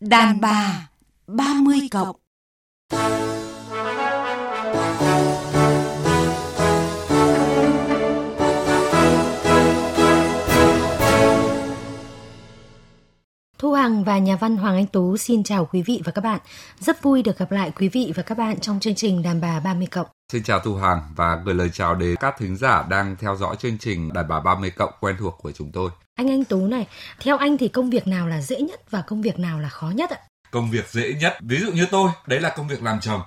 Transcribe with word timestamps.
Đàn 0.00 0.40
bà 0.40 0.88
30 1.26 1.88
cộng. 1.90 2.16
Thu 13.60 13.72
Hằng 13.72 14.04
và 14.04 14.18
nhà 14.18 14.36
văn 14.36 14.56
Hoàng 14.56 14.76
Anh 14.76 14.86
Tú 14.86 15.16
xin 15.16 15.42
chào 15.42 15.66
quý 15.72 15.82
vị 15.82 16.02
và 16.04 16.12
các 16.12 16.24
bạn. 16.24 16.40
Rất 16.78 17.02
vui 17.02 17.22
được 17.22 17.38
gặp 17.38 17.52
lại 17.52 17.72
quý 17.76 17.88
vị 17.88 18.12
và 18.16 18.22
các 18.22 18.38
bạn 18.38 18.60
trong 18.60 18.80
chương 18.80 18.94
trình 18.94 19.22
Đàn 19.22 19.40
bà 19.40 19.60
30 19.60 19.86
cộng. 19.86 20.06
Xin 20.32 20.42
chào 20.42 20.60
Thu 20.60 20.74
Hằng 20.74 21.00
và 21.16 21.40
gửi 21.44 21.54
lời 21.54 21.70
chào 21.72 21.94
đến 21.94 22.16
các 22.20 22.34
thính 22.38 22.56
giả 22.56 22.84
đang 22.90 23.16
theo 23.16 23.36
dõi 23.36 23.56
chương 23.56 23.78
trình 23.78 24.12
Đàn 24.12 24.28
bà 24.28 24.40
30 24.40 24.70
cộng 24.70 24.92
quen 25.00 25.16
thuộc 25.18 25.38
của 25.42 25.52
chúng 25.52 25.72
tôi. 25.72 25.90
Anh 26.14 26.30
Anh 26.30 26.44
Tú 26.44 26.66
này, 26.66 26.86
theo 27.20 27.36
anh 27.36 27.58
thì 27.58 27.68
công 27.68 27.90
việc 27.90 28.06
nào 28.06 28.28
là 28.28 28.40
dễ 28.40 28.60
nhất 28.60 28.90
và 28.90 29.02
công 29.02 29.22
việc 29.22 29.38
nào 29.38 29.60
là 29.60 29.68
khó 29.68 29.90
nhất 29.90 30.10
ạ? 30.10 30.18
Công 30.50 30.70
việc 30.70 30.88
dễ 30.88 31.14
nhất, 31.20 31.36
ví 31.40 31.56
dụ 31.56 31.72
như 31.72 31.86
tôi, 31.90 32.10
đấy 32.26 32.40
là 32.40 32.48
công 32.56 32.68
việc 32.68 32.82
làm 32.82 33.00
chồng. 33.00 33.20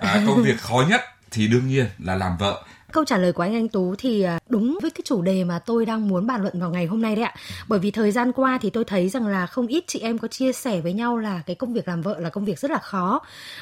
À, 0.00 0.22
công 0.26 0.42
việc 0.42 0.60
khó 0.60 0.84
nhất 0.88 1.00
thì 1.30 1.48
đương 1.48 1.68
nhiên 1.68 1.86
là 1.98 2.14
làm 2.14 2.36
vợ 2.36 2.64
Câu 2.92 3.04
trả 3.04 3.18
lời 3.18 3.32
của 3.32 3.42
anh 3.42 3.54
Anh 3.54 3.68
Tú 3.68 3.94
thì 3.98 4.22
à, 4.22 4.38
đúng 4.48 4.78
với 4.82 4.90
cái 4.90 5.02
chủ 5.04 5.22
đề 5.22 5.44
mà 5.44 5.58
tôi 5.58 5.86
đang 5.86 6.08
muốn 6.08 6.26
bàn 6.26 6.42
luận 6.42 6.60
vào 6.60 6.70
ngày 6.70 6.86
hôm 6.86 7.02
nay 7.02 7.16
đấy 7.16 7.24
ạ. 7.24 7.34
Bởi 7.68 7.78
vì 7.78 7.90
thời 7.90 8.10
gian 8.10 8.32
qua 8.32 8.58
thì 8.62 8.70
tôi 8.70 8.84
thấy 8.84 9.08
rằng 9.08 9.26
là 9.26 9.46
không 9.46 9.66
ít 9.66 9.84
chị 9.86 9.98
em 9.98 10.18
có 10.18 10.28
chia 10.28 10.52
sẻ 10.52 10.80
với 10.80 10.92
nhau 10.92 11.16
là 11.16 11.42
cái 11.46 11.56
công 11.56 11.72
việc 11.72 11.88
làm 11.88 12.02
vợ 12.02 12.20
là 12.20 12.30
công 12.30 12.44
việc 12.44 12.58
rất 12.58 12.70
là 12.70 12.78
khó. 12.78 13.20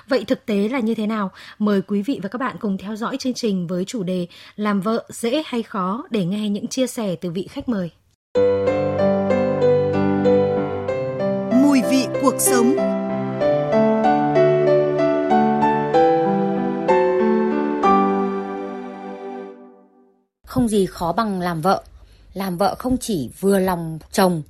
Vậy 0.09 0.25
thực 0.25 0.47
tế 0.47 0.69
là 0.69 0.81
như 0.81 0.95
thế 0.95 1.07
nào? 1.07 1.31
Mời 1.59 1.83
quý 1.83 2.03
vị 2.03 2.21
và 2.23 2.29
các 2.29 2.39
bạn 2.39 2.57
cùng 2.61 2.79
theo 2.79 2.97
dõi 2.97 3.17
chương 3.17 3.35
trình 3.35 3.67
với 3.67 3.85
chủ 3.85 4.03
đề 4.03 4.27
làm 4.57 4.81
vợ 4.81 5.05
dễ 5.09 5.43
hay 5.47 5.63
khó 5.63 6.05
để 6.11 6.25
nghe 6.25 6.49
những 6.49 6.67
chia 6.67 6.87
sẻ 6.87 7.17
từ 7.17 7.31
vị 7.31 7.49
khách 7.51 7.69
mời. 7.69 7.91
Mùi 11.63 11.83
vị 11.91 12.07
cuộc 12.23 12.35
sống 12.39 12.98
không 20.59 20.69
gì 20.69 20.87
khó 20.87 21.13
bằng 21.13 21.41
làm 21.41 21.61
vợ. 21.61 21.83
Làm 22.35 22.57
vợ 22.57 22.75
không 22.79 22.97
chỉ 22.99 23.31
vừa 23.41 23.59
lòng 23.59 23.99
chồng 24.13 24.43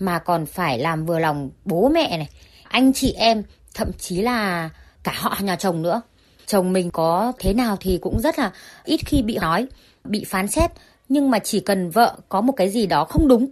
mà 0.00 0.18
còn 0.18 0.46
phải 0.46 0.78
làm 0.78 1.06
vừa 1.06 1.18
lòng 1.18 1.50
bố 1.64 1.88
mẹ 1.88 2.18
này, 2.18 2.28
anh 2.68 2.92
chị 2.92 3.12
em, 3.12 3.42
thậm 3.74 3.90
chí 3.98 4.22
là 4.22 4.70
cả 5.02 5.12
họ 5.16 5.36
nhà 5.40 5.56
chồng 5.56 5.82
nữa. 5.82 6.02
Chồng 6.46 6.72
mình 6.72 6.90
có 6.90 7.32
thế 7.38 7.54
nào 7.54 7.76
thì 7.80 7.98
cũng 7.98 8.20
rất 8.20 8.38
là 8.38 8.52
ít 8.84 9.00
khi 9.06 9.22
bị 9.22 9.38
nói, 9.38 9.66
bị 10.04 10.24
phán 10.24 10.48
xét, 10.48 10.70
nhưng 11.08 11.30
mà 11.30 11.38
chỉ 11.38 11.60
cần 11.60 11.90
vợ 11.90 12.16
có 12.28 12.40
một 12.40 12.52
cái 12.56 12.70
gì 12.70 12.86
đó 12.86 13.04
không 13.04 13.28
đúng, 13.28 13.46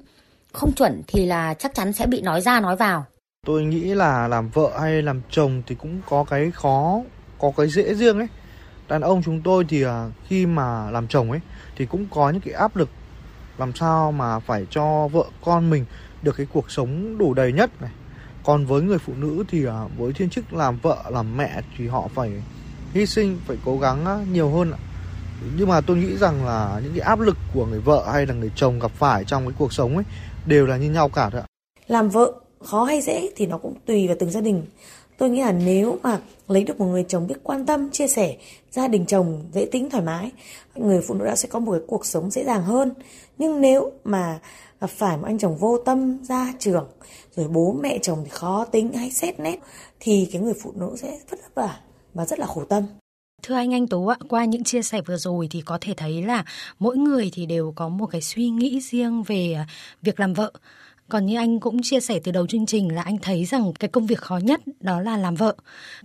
không 0.53 0.73
chuẩn 0.73 1.03
thì 1.07 1.27
là 1.27 1.55
chắc 1.55 1.75
chắn 1.75 1.93
sẽ 1.93 2.07
bị 2.07 2.21
nói 2.21 2.41
ra 2.41 2.61
nói 2.61 2.77
vào. 2.77 3.05
Tôi 3.47 3.63
nghĩ 3.63 3.95
là 3.95 4.29
làm 4.29 4.51
vợ 4.51 4.79
hay 4.81 5.03
làm 5.03 5.23
chồng 5.31 5.63
thì 5.67 5.75
cũng 5.75 6.01
có 6.09 6.25
cái 6.25 6.51
khó, 6.51 7.01
có 7.39 7.53
cái 7.57 7.69
dễ 7.69 7.95
riêng 7.95 8.19
ấy. 8.19 8.29
Đàn 8.93 9.01
ông 9.01 9.23
chúng 9.23 9.41
tôi 9.41 9.65
thì 9.69 9.83
à, 9.83 10.11
khi 10.29 10.47
mà 10.47 10.91
làm 10.91 11.09
chồng 11.09 11.31
ấy, 11.31 11.41
thì 11.77 11.87
cũng 11.87 12.07
có 12.11 12.31
những 12.31 12.41
cái 12.41 12.55
áp 12.55 12.77
lực 12.77 12.89
làm 13.59 13.75
sao 13.75 14.13
mà 14.13 14.39
phải 14.39 14.67
cho 14.71 15.09
vợ 15.09 15.25
con 15.45 15.71
mình 15.71 15.85
được 16.23 16.37
cái 16.37 16.47
cuộc 16.53 16.71
sống 16.71 17.19
đủ 17.19 17.35
đầy 17.35 17.53
nhất 17.53 17.71
này. 17.81 17.91
Còn 18.45 18.67
với 18.67 18.83
người 18.83 18.99
phụ 18.99 19.13
nữ 19.17 19.45
thì 19.49 19.67
à, 19.67 19.85
với 19.99 20.13
thiên 20.13 20.31
chức 20.31 20.53
làm 20.53 20.79
vợ, 20.79 21.05
làm 21.11 21.37
mẹ 21.37 21.61
thì 21.79 21.87
họ 21.87 22.09
phải 22.15 22.43
hy 22.93 23.07
sinh, 23.07 23.39
phải 23.47 23.57
cố 23.65 23.79
gắng 23.79 24.07
à, 24.07 24.25
nhiều 24.33 24.51
hơn 24.51 24.73
nhưng 25.57 25.69
mà 25.69 25.81
tôi 25.81 25.97
nghĩ 25.97 26.17
rằng 26.17 26.45
là 26.47 26.81
những 26.85 26.93
cái 26.93 27.01
áp 27.01 27.21
lực 27.21 27.37
của 27.55 27.67
người 27.67 27.81
vợ 27.81 28.11
hay 28.13 28.27
là 28.27 28.35
người 28.35 28.51
chồng 28.57 28.79
gặp 28.79 28.91
phải 28.91 29.25
trong 29.25 29.47
cái 29.47 29.55
cuộc 29.59 29.73
sống 29.73 29.97
ấy 29.97 30.05
đều 30.47 30.67
là 30.67 30.77
như 30.77 30.91
nhau 30.91 31.09
cả 31.09 31.31
thôi 31.31 31.41
ạ. 31.41 31.47
Làm 31.87 32.09
vợ 32.09 32.33
khó 32.65 32.85
hay 32.85 33.01
dễ 33.01 33.31
thì 33.37 33.47
nó 33.47 33.59
cũng 33.59 33.75
tùy 33.87 34.07
vào 34.07 34.17
từng 34.21 34.31
gia 34.31 34.41
đình 34.41 34.67
tôi 35.23 35.31
nghĩ 35.31 35.41
là 35.41 35.53
nếu 35.53 35.99
mà 36.03 36.21
lấy 36.49 36.65
được 36.65 36.81
một 36.81 36.87
người 36.87 37.05
chồng 37.09 37.27
biết 37.27 37.35
quan 37.43 37.67
tâm 37.67 37.91
chia 37.91 38.09
sẻ 38.09 38.37
gia 38.71 38.89
đình 38.89 39.07
chồng 39.07 39.45
dễ 39.53 39.65
tính 39.73 39.91
thoải 39.91 40.05
mái 40.05 40.31
người 40.75 41.01
phụ 41.01 41.15
nữ 41.15 41.25
đã 41.25 41.37
sẽ 41.37 41.49
có 41.49 41.59
một 41.59 41.73
cái 41.73 41.81
cuộc 41.87 42.07
sống 42.07 42.31
dễ 42.31 42.45
dàng 42.45 42.63
hơn 42.63 42.95
nhưng 43.39 43.61
nếu 43.61 43.93
mà 44.05 44.41
phải 44.81 45.17
một 45.17 45.25
anh 45.27 45.39
chồng 45.39 45.57
vô 45.57 45.79
tâm 45.79 46.25
ra 46.25 46.53
trường 46.59 46.89
rồi 47.37 47.49
bố 47.49 47.77
mẹ 47.83 47.99
chồng 48.03 48.19
thì 48.25 48.31
khó 48.31 48.65
tính 48.65 48.93
hay 48.93 49.11
xét 49.11 49.41
nét 49.41 49.59
thì 50.01 50.29
cái 50.33 50.43
người 50.43 50.55
phụ 50.63 50.73
nữ 50.77 50.95
sẽ 50.97 51.11
rất 51.11 51.41
vất 51.41 51.55
vả 51.55 51.77
và 52.15 52.27
rất 52.27 52.39
là 52.39 52.47
khổ 52.47 52.65
tâm 52.65 52.87
Thưa 53.43 53.55
anh 53.55 53.75
Anh 53.75 53.87
Tú 53.87 54.09
ạ, 54.09 54.17
qua 54.29 54.45
những 54.45 54.65
chia 54.65 54.83
sẻ 54.83 55.01
vừa 55.07 55.17
rồi 55.17 55.49
thì 55.51 55.61
có 55.61 55.79
thể 55.81 55.95
thấy 55.97 56.23
là 56.23 56.45
mỗi 56.79 56.97
người 56.97 57.31
thì 57.33 57.47
đều 57.47 57.73
có 57.77 57.89
một 57.89 58.07
cái 58.07 58.21
suy 58.21 58.51
nghĩ 58.51 58.81
riêng 58.81 59.23
về 59.23 59.57
việc 60.03 60.21
làm 60.21 60.35
vợ. 60.35 60.53
Còn 61.09 61.27
như 61.27 61.37
anh 61.37 61.61
cũng 61.61 61.83
chia 61.83 62.01
sẻ 62.01 62.21
từ 62.25 62.33
đầu 62.33 62.47
chương 62.47 62.67
trình 62.67 62.95
là 62.95 63.03
anh 63.03 63.19
thấy 63.19 63.45
rằng 63.45 63.73
cái 63.73 63.89
công 63.89 64.07
việc 64.07 64.19
khó 64.19 64.37
nhất 64.37 64.61
đó 64.81 65.01
là 65.01 65.17
làm 65.17 65.35
vợ. 65.35 65.55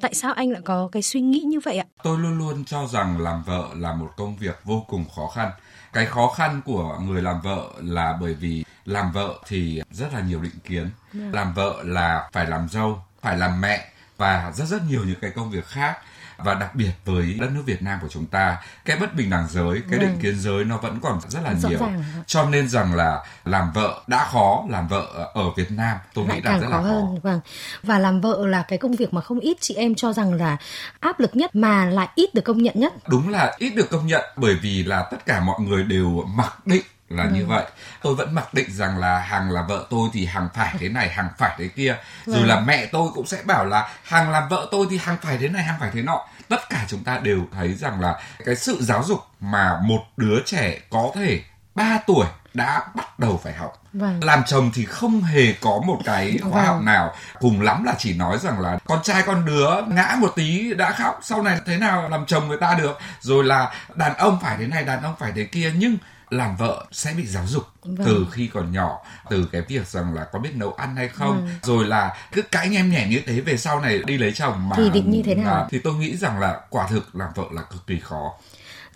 Tại 0.01 0.13
sao 0.13 0.33
anh 0.33 0.51
lại 0.51 0.61
có 0.65 0.89
cái 0.91 1.01
suy 1.01 1.21
nghĩ 1.21 1.39
như 1.39 1.59
vậy 1.59 1.77
ạ? 1.77 1.85
Tôi 2.03 2.19
luôn 2.19 2.37
luôn 2.37 2.65
cho 2.65 2.87
rằng 2.87 3.21
làm 3.21 3.43
vợ 3.43 3.67
là 3.75 3.93
một 3.93 4.09
công 4.17 4.35
việc 4.35 4.59
vô 4.63 4.85
cùng 4.87 5.05
khó 5.15 5.27
khăn. 5.27 5.51
Cái 5.93 6.05
khó 6.05 6.27
khăn 6.27 6.61
của 6.65 6.99
người 7.01 7.21
làm 7.21 7.41
vợ 7.41 7.69
là 7.81 8.17
bởi 8.21 8.33
vì 8.33 8.65
làm 8.85 9.11
vợ 9.11 9.33
thì 9.47 9.81
rất 9.91 10.13
là 10.13 10.21
nhiều 10.21 10.41
định 10.41 10.59
kiến. 10.63 10.89
Yeah. 11.19 11.33
Làm 11.33 11.53
vợ 11.53 11.75
là 11.83 12.29
phải 12.33 12.45
làm 12.45 12.69
dâu, 12.69 12.99
phải 13.21 13.37
làm 13.37 13.61
mẹ 13.61 13.91
và 14.17 14.51
rất 14.55 14.65
rất 14.65 14.81
nhiều 14.89 15.03
những 15.05 15.19
cái 15.21 15.31
công 15.35 15.51
việc 15.51 15.65
khác. 15.65 15.97
Và 16.37 16.53
đặc 16.53 16.75
biệt 16.75 16.91
với 17.05 17.33
đất 17.39 17.49
nước 17.51 17.63
Việt 17.65 17.81
Nam 17.81 17.99
của 18.01 18.07
chúng 18.07 18.25
ta 18.25 18.57
cái 18.85 18.97
bất 18.97 19.15
bình 19.15 19.29
đẳng 19.29 19.47
giới 19.49 19.81
cái 19.89 19.99
định 19.99 20.09
vâng. 20.09 20.19
kiến 20.21 20.39
giới 20.39 20.65
nó 20.65 20.77
vẫn 20.77 20.99
còn 21.03 21.19
rất 21.27 21.39
là 21.43 21.53
Rõ 21.53 21.69
nhiều. 21.69 21.79
ràng. 21.79 22.03
cho 22.27 22.45
nên 22.45 22.69
rằng 22.69 22.95
là 22.95 23.25
làm 23.45 23.71
vợ 23.73 24.01
đã 24.07 24.27
khó 24.31 24.63
làm 24.69 24.87
vợ 24.87 25.31
ở 25.33 25.49
Việt 25.57 25.71
Nam 25.71 25.97
tôi 26.13 26.27
Lại 26.27 26.37
nghĩ 26.37 26.41
là 26.43 26.59
rất 26.59 26.67
khó 26.67 26.71
là 26.71 26.77
khó. 26.77 26.83
hơn 26.83 27.19
vâng. 27.19 27.39
Và 27.83 27.99
làm 27.99 28.21
vợ 28.21 28.47
là 28.47 28.63
cái 28.67 28.77
công 28.77 28.95
việc 28.95 29.13
mà 29.13 29.21
không 29.21 29.39
ít 29.39 29.57
chị 29.61 29.73
em 29.73 29.95
cho 29.95 30.13
rằng 30.13 30.33
là 30.33 30.57
áp 30.99 31.19
lực 31.19 31.35
nhất 31.35 31.55
mà 31.55 31.85
lại 31.85 32.07
ít 32.15 32.33
được 32.33 32.41
công 32.41 32.63
nhận 32.63 32.79
nhất. 32.79 32.93
Đúng 33.07 33.29
là 33.29 33.55
ít 33.57 33.69
được 33.69 33.89
công 33.89 34.07
nhận 34.07 34.25
bởi 34.35 34.55
vì 34.61 34.83
là 34.83 35.07
tất 35.11 35.25
cả 35.25 35.39
mọi 35.39 35.59
người 35.59 35.83
đều 35.83 36.23
mặc 36.27 36.67
định 36.67 36.83
là 37.09 37.23
ừ. 37.23 37.29
như 37.29 37.45
vậy. 37.45 37.65
Tôi 38.01 38.15
vẫn 38.15 38.35
mặc 38.35 38.53
định 38.53 38.71
rằng 38.71 38.97
là 38.97 39.19
hằng 39.19 39.51
là 39.51 39.61
vợ 39.61 39.87
tôi 39.89 40.09
thì 40.13 40.25
hằng 40.25 40.49
phải 40.53 40.75
thế 40.79 40.89
này 40.89 41.09
hằng 41.09 41.29
phải 41.37 41.55
thế 41.57 41.67
kia. 41.67 41.97
Rồi 42.25 42.47
là 42.47 42.59
mẹ 42.59 42.85
tôi 42.85 43.09
cũng 43.13 43.27
sẽ 43.27 43.41
bảo 43.45 43.65
là 43.65 43.89
hằng 44.03 44.29
làm 44.29 44.49
vợ 44.49 44.67
tôi 44.71 44.87
thì 44.89 44.97
hằng 44.97 45.17
phải 45.21 45.37
thế 45.37 45.47
này 45.47 45.63
hằng 45.63 45.79
phải 45.79 45.89
thế 45.93 46.01
nọ. 46.01 46.25
Tất 46.49 46.69
cả 46.69 46.85
chúng 46.87 47.03
ta 47.03 47.17
đều 47.17 47.45
thấy 47.53 47.73
rằng 47.73 48.01
là 48.01 48.19
cái 48.45 48.55
sự 48.55 48.77
giáo 48.81 49.03
dục 49.03 49.19
mà 49.39 49.79
một 49.83 50.03
đứa 50.17 50.39
trẻ 50.45 50.79
có 50.89 51.11
thể 51.15 51.41
3 51.75 51.99
tuổi 52.07 52.25
đã 52.53 52.87
bắt 52.95 53.19
đầu 53.19 53.39
phải 53.43 53.53
học. 53.53 53.83
Vâng. 53.93 54.23
làm 54.23 54.43
chồng 54.43 54.71
thì 54.73 54.85
không 54.85 55.21
hề 55.21 55.53
có 55.61 55.81
một 55.85 55.99
cái 56.05 56.37
khóa 56.41 56.51
vâng. 56.51 56.65
học 56.65 56.81
nào. 56.83 57.15
Cùng 57.39 57.61
lắm 57.61 57.83
là 57.83 57.93
chỉ 57.97 58.13
nói 58.13 58.37
rằng 58.37 58.59
là 58.59 58.79
con 58.85 58.99
trai 59.03 59.23
con 59.25 59.45
đứa 59.45 59.69
ngã 59.87 60.15
một 60.19 60.33
tí 60.35 60.73
đã 60.73 60.91
khóc 60.91 61.19
sau 61.23 61.43
này 61.43 61.59
thế 61.65 61.77
nào 61.77 62.09
làm 62.09 62.25
chồng 62.25 62.47
người 62.47 62.57
ta 62.57 62.73
được? 62.73 62.99
Rồi 63.19 63.43
là 63.43 63.73
đàn 63.95 64.17
ông 64.17 64.39
phải 64.41 64.57
thế 64.57 64.67
này 64.67 64.83
đàn 64.83 65.03
ông 65.03 65.15
phải 65.19 65.31
thế 65.35 65.43
kia. 65.43 65.71
Nhưng 65.75 65.97
làm 66.29 66.55
vợ 66.55 66.85
sẽ 66.91 67.13
bị 67.13 67.25
giáo 67.25 67.43
dục 67.47 67.63
vâng. 67.83 68.07
từ 68.07 68.27
khi 68.31 68.49
còn 68.53 68.71
nhỏ 68.71 68.99
từ 69.29 69.49
cái 69.51 69.61
việc 69.61 69.87
rằng 69.87 70.13
là 70.13 70.23
có 70.23 70.39
biết 70.39 70.55
nấu 70.55 70.73
ăn 70.73 70.95
hay 70.95 71.07
không 71.07 71.45
vâng. 71.45 71.49
rồi 71.63 71.85
là 71.85 72.17
cứ 72.31 72.41
cãi 72.41 72.69
nhem 72.69 72.89
nhẻ 72.89 73.07
như 73.09 73.21
thế 73.25 73.41
về 73.41 73.57
sau 73.57 73.79
này 73.79 73.99
đi 74.05 74.17
lấy 74.17 74.31
chồng 74.33 74.69
mà 74.69 74.75
thì 74.75 74.89
định 74.89 75.11
như 75.11 75.21
thế 75.25 75.35
nào 75.35 75.67
thì 75.71 75.79
tôi 75.79 75.93
nghĩ 75.93 76.17
rằng 76.17 76.39
là 76.39 76.61
quả 76.69 76.87
thực 76.87 77.15
làm 77.15 77.29
vợ 77.35 77.45
là 77.51 77.61
cực 77.61 77.87
kỳ 77.87 77.99
khó 77.99 78.33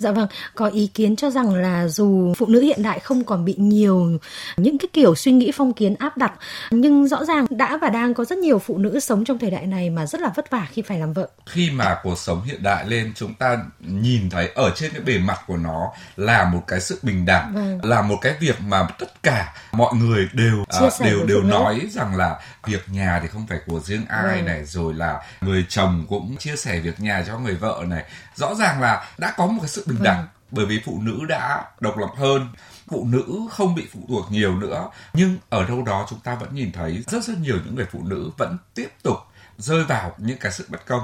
Dạ 0.02 0.12
vâng, 0.12 0.28
có 0.56 0.68
ý 0.68 0.88
kiến 0.88 1.16
cho 1.16 1.30
rằng 1.30 1.56
là 1.56 1.88
dù 1.88 2.34
phụ 2.38 2.46
nữ 2.46 2.62
hiện 2.62 2.84
đại 2.84 3.00
không 3.00 3.24
còn 3.24 3.46
bị 3.46 3.56
nhiều 3.58 4.20
những 4.58 4.78
cái 4.78 4.88
kiểu 4.94 5.16
suy 5.16 5.32
nghĩ 5.32 5.52
phong 5.56 5.74
kiến 5.74 5.96
áp 5.96 6.18
đặt, 6.18 6.34
nhưng 6.72 7.08
rõ 7.08 7.26
ràng 7.26 7.46
đã 7.50 7.78
và 7.78 7.90
đang 7.90 8.14
có 8.14 8.26
rất 8.26 8.38
nhiều 8.38 8.60
phụ 8.60 8.78
nữ 8.78 9.00
sống 9.00 9.26
trong 9.26 9.40
thời 9.40 9.52
đại 9.52 9.66
này 9.66 9.90
mà 9.90 10.06
rất 10.06 10.22
là 10.22 10.32
vất 10.36 10.50
vả 10.50 10.68
khi 10.72 10.82
phải 10.82 11.00
làm 11.00 11.14
vợ. 11.14 11.30
Khi 11.46 11.72
mà 11.72 11.98
cuộc 12.04 12.18
sống 12.18 12.44
hiện 12.44 12.64
đại 12.64 12.86
lên, 12.88 13.14
chúng 13.16 13.34
ta 13.34 13.58
nhìn 13.80 14.30
thấy 14.30 14.50
ở 14.56 14.72
trên 14.76 14.92
cái 14.92 15.02
bề 15.02 15.18
mặt 15.18 15.40
của 15.48 15.58
nó 15.58 15.92
là 16.16 16.46
một 16.46 16.64
cái 16.68 16.82
sự 16.82 17.00
bình 17.02 17.26
đẳng, 17.26 17.54
vâng. 17.54 17.80
là 17.84 18.02
một 18.02 18.18
cái 18.22 18.34
việc 18.40 18.62
mà 18.62 18.88
tất 19.00 19.24
cả 19.24 19.54
mọi 19.72 19.94
người 19.96 20.28
đều 20.34 20.62
uh, 20.62 20.94
đều 21.02 21.26
đều 21.26 21.44
nói 21.44 21.82
rằng 21.92 22.16
là 22.16 22.40
việc 22.68 22.84
nhà 22.90 23.20
thì 23.22 23.28
không 23.28 23.48
phải 23.48 23.60
của 23.66 23.80
riêng 23.80 24.06
ai 24.10 24.36
vâng. 24.36 24.46
này, 24.46 24.66
rồi 24.66 24.94
là 24.94 25.22
người 25.42 25.66
chồng 25.70 26.06
cũng 26.10 26.38
chia 26.38 26.56
sẻ 26.56 26.80
việc 26.80 27.00
nhà 27.00 27.24
cho 27.28 27.38
người 27.38 27.56
vợ 27.56 27.84
này. 27.88 28.04
Rõ 28.36 28.56
ràng 28.56 28.82
là 28.82 29.06
đã 29.18 29.34
có 29.38 29.48
một 29.48 29.62
cái 29.62 29.70
sự 29.70 29.84
bình 29.94 30.04
đẳng 30.04 30.18
vâng. 30.18 30.28
bởi 30.52 30.66
vì 30.66 30.82
phụ 30.86 31.00
nữ 31.02 31.20
đã 31.28 31.66
độc 31.80 31.98
lập 31.98 32.10
hơn. 32.18 32.48
Phụ 32.88 33.08
nữ 33.12 33.24
không 33.52 33.76
bị 33.76 33.88
phụ 33.94 34.00
thuộc 34.08 34.32
nhiều 34.32 34.56
nữa 34.56 34.90
nhưng 35.14 35.38
ở 35.50 35.66
đâu 35.66 35.84
đó 35.84 36.06
chúng 36.10 36.20
ta 36.20 36.36
vẫn 36.36 36.56
nhìn 36.56 36.72
thấy 36.72 37.04
rất 37.08 37.24
rất 37.24 37.38
nhiều 37.42 37.58
những 37.66 37.76
người 37.76 37.86
phụ 37.92 38.00
nữ 38.04 38.32
vẫn 38.38 38.58
tiếp 38.76 38.90
tục 39.04 39.18
rơi 39.58 39.84
vào 39.84 40.12
những 40.18 40.38
cái 40.38 40.52
sự 40.52 40.66
bất 40.70 40.86
công. 40.86 41.02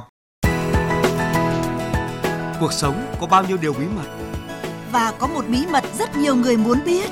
Cuộc 2.60 2.74
sống 2.74 3.16
có 3.22 3.28
bao 3.28 3.44
nhiêu 3.44 3.58
điều 3.58 3.74
bí 3.74 3.86
mật? 3.86 4.08
Và 4.92 5.14
có 5.20 5.28
một 5.28 5.46
bí 5.48 5.66
mật 5.72 5.84
rất 5.98 6.16
nhiều 6.16 6.36
người 6.36 6.58
muốn 6.58 6.80
biết. 6.86 7.10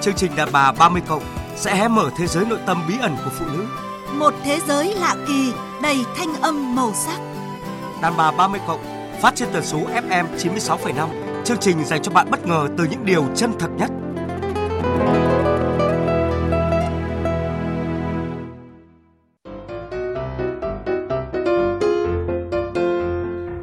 Chương 0.00 0.14
trình 0.14 0.36
đàn 0.36 0.48
bà 0.52 0.72
30 0.72 1.02
cộng 1.08 1.22
sẽ 1.56 1.76
hé 1.76 1.88
mở 1.88 2.10
thế 2.16 2.26
giới 2.26 2.44
nội 2.44 2.58
tâm 2.66 2.82
bí 2.88 2.94
ẩn 3.00 3.16
của 3.24 3.30
phụ 3.38 3.46
nữ. 3.46 3.66
Một 4.12 4.34
thế 4.44 4.60
giới 4.68 4.94
lạ 4.94 5.16
kỳ 5.26 5.52
đầy 5.82 6.04
thanh 6.16 6.42
âm 6.42 6.74
màu 6.74 6.92
sắc. 6.94 7.18
Đàn 8.02 8.16
bà 8.16 8.30
30 8.30 8.60
cộng 8.66 8.99
phát 9.20 9.34
trên 9.34 9.48
tần 9.52 9.64
số 9.64 9.78
FM 9.78 10.24
96,5. 10.36 11.08
Chương 11.44 11.58
trình 11.58 11.84
dành 11.84 12.02
cho 12.02 12.12
bạn 12.12 12.30
bất 12.30 12.46
ngờ 12.46 12.68
từ 12.78 12.84
những 12.84 13.04
điều 13.04 13.26
chân 13.34 13.52
thật 13.58 13.68
nhất. 13.78 13.90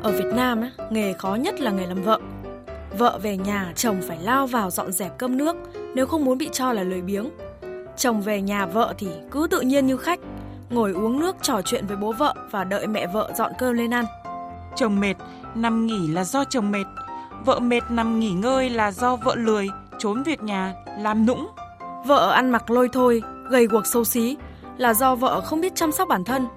Ở 0.03 0.11
Việt 0.11 0.33
Nam, 0.35 0.61
nghề 0.89 1.13
khó 1.13 1.35
nhất 1.35 1.61
là 1.61 1.71
nghề 1.71 1.85
làm 1.85 2.03
vợ. 2.03 2.19
Vợ 2.97 3.19
về 3.23 3.37
nhà, 3.37 3.71
chồng 3.75 4.01
phải 4.07 4.17
lao 4.21 4.47
vào 4.47 4.69
dọn 4.69 4.91
dẹp 4.91 5.17
cơm 5.17 5.37
nước 5.37 5.55
nếu 5.95 6.05
không 6.05 6.25
muốn 6.25 6.37
bị 6.37 6.49
cho 6.51 6.73
là 6.73 6.83
lười 6.83 7.01
biếng. 7.01 7.29
Chồng 7.97 8.21
về 8.21 8.41
nhà 8.41 8.65
vợ 8.65 8.93
thì 8.97 9.07
cứ 9.31 9.47
tự 9.51 9.61
nhiên 9.61 9.87
như 9.87 9.97
khách, 9.97 10.19
ngồi 10.69 10.91
uống 10.91 11.19
nước 11.19 11.35
trò 11.41 11.61
chuyện 11.65 11.87
với 11.87 11.97
bố 11.97 12.13
vợ 12.13 12.33
và 12.51 12.63
đợi 12.63 12.87
mẹ 12.87 13.07
vợ 13.07 13.31
dọn 13.35 13.51
cơm 13.59 13.73
lên 13.73 13.93
ăn. 13.93 14.05
Chồng 14.75 14.99
mệt 14.99 15.13
nằm 15.55 15.87
nghỉ 15.87 16.07
là 16.07 16.23
do 16.23 16.43
chồng 16.43 16.71
mệt. 16.71 16.85
Vợ 17.45 17.59
mệt 17.59 17.81
nằm 17.89 18.19
nghỉ 18.19 18.31
ngơi 18.31 18.69
là 18.69 18.91
do 18.91 19.15
vợ 19.15 19.35
lười, 19.35 19.69
trốn 19.99 20.23
việc 20.23 20.43
nhà, 20.43 20.73
làm 20.99 21.25
nũng. 21.25 21.47
Vợ 22.05 22.31
ăn 22.31 22.51
mặc 22.51 22.71
lôi 22.71 22.89
thôi, 22.93 23.21
gầy 23.49 23.67
guộc 23.67 23.85
xấu 23.85 24.03
xí 24.03 24.37
là 24.77 24.93
do 24.93 25.15
vợ 25.15 25.41
không 25.41 25.61
biết 25.61 25.75
chăm 25.75 25.91
sóc 25.91 26.07
bản 26.07 26.23
thân. 26.23 26.47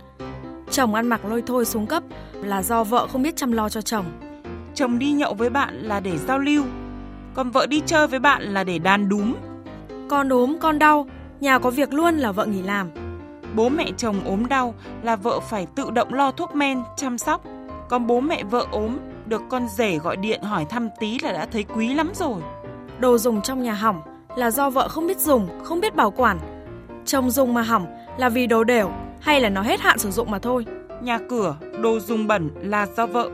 Chồng 0.70 0.94
ăn 0.94 1.08
mặc 1.08 1.24
lôi 1.24 1.42
thôi 1.46 1.64
xuống 1.64 1.86
cấp 1.86 2.02
là 2.32 2.62
do 2.62 2.84
vợ 2.84 3.06
không 3.12 3.22
biết 3.22 3.36
chăm 3.36 3.52
lo 3.52 3.68
cho 3.68 3.80
chồng. 3.80 4.04
Chồng 4.74 4.98
đi 4.98 5.12
nhậu 5.12 5.34
với 5.34 5.50
bạn 5.50 5.74
là 5.74 6.00
để 6.00 6.18
giao 6.18 6.38
lưu, 6.38 6.64
còn 7.34 7.50
vợ 7.50 7.66
đi 7.66 7.82
chơi 7.86 8.06
với 8.06 8.18
bạn 8.18 8.42
là 8.42 8.64
để 8.64 8.78
đàn 8.78 9.08
đúm. 9.08 9.34
Con 10.08 10.28
ốm, 10.28 10.56
con 10.60 10.78
đau, 10.78 11.06
nhà 11.40 11.58
có 11.58 11.70
việc 11.70 11.92
luôn 11.92 12.16
là 12.16 12.32
vợ 12.32 12.46
nghỉ 12.46 12.62
làm. 12.62 12.88
Bố 13.54 13.68
mẹ 13.68 13.90
chồng 13.96 14.16
ốm 14.24 14.46
đau 14.46 14.74
là 15.02 15.16
vợ 15.16 15.40
phải 15.40 15.66
tự 15.66 15.90
động 15.90 16.14
lo 16.14 16.30
thuốc 16.30 16.54
men, 16.54 16.82
chăm 16.96 17.18
sóc. 17.18 17.42
Còn 17.90 18.06
bố 18.06 18.20
mẹ 18.20 18.44
vợ 18.44 18.66
ốm, 18.70 18.98
được 19.26 19.42
con 19.50 19.68
rể 19.68 19.98
gọi 19.98 20.16
điện 20.16 20.42
hỏi 20.42 20.64
thăm 20.64 20.88
tí 21.00 21.18
là 21.18 21.32
đã 21.32 21.46
thấy 21.52 21.64
quý 21.64 21.94
lắm 21.94 22.10
rồi. 22.14 22.42
Đồ 22.98 23.18
dùng 23.18 23.42
trong 23.42 23.62
nhà 23.62 23.72
hỏng 23.72 24.00
là 24.36 24.50
do 24.50 24.70
vợ 24.70 24.88
không 24.88 25.06
biết 25.06 25.18
dùng, 25.18 25.48
không 25.64 25.80
biết 25.80 25.94
bảo 25.94 26.10
quản. 26.10 26.38
Chồng 27.04 27.30
dùng 27.30 27.54
mà 27.54 27.62
hỏng 27.62 27.86
là 28.18 28.28
vì 28.28 28.46
đồ 28.46 28.64
đều 28.64 28.90
hay 29.20 29.40
là 29.40 29.48
nó 29.48 29.62
hết 29.62 29.80
hạn 29.80 29.98
sử 29.98 30.10
dụng 30.10 30.30
mà 30.30 30.38
thôi. 30.38 30.66
Nhà 31.02 31.18
cửa, 31.28 31.56
đồ 31.82 31.98
dùng 32.00 32.26
bẩn 32.26 32.50
là 32.62 32.86
do 32.96 33.06
vợ. 33.06 33.30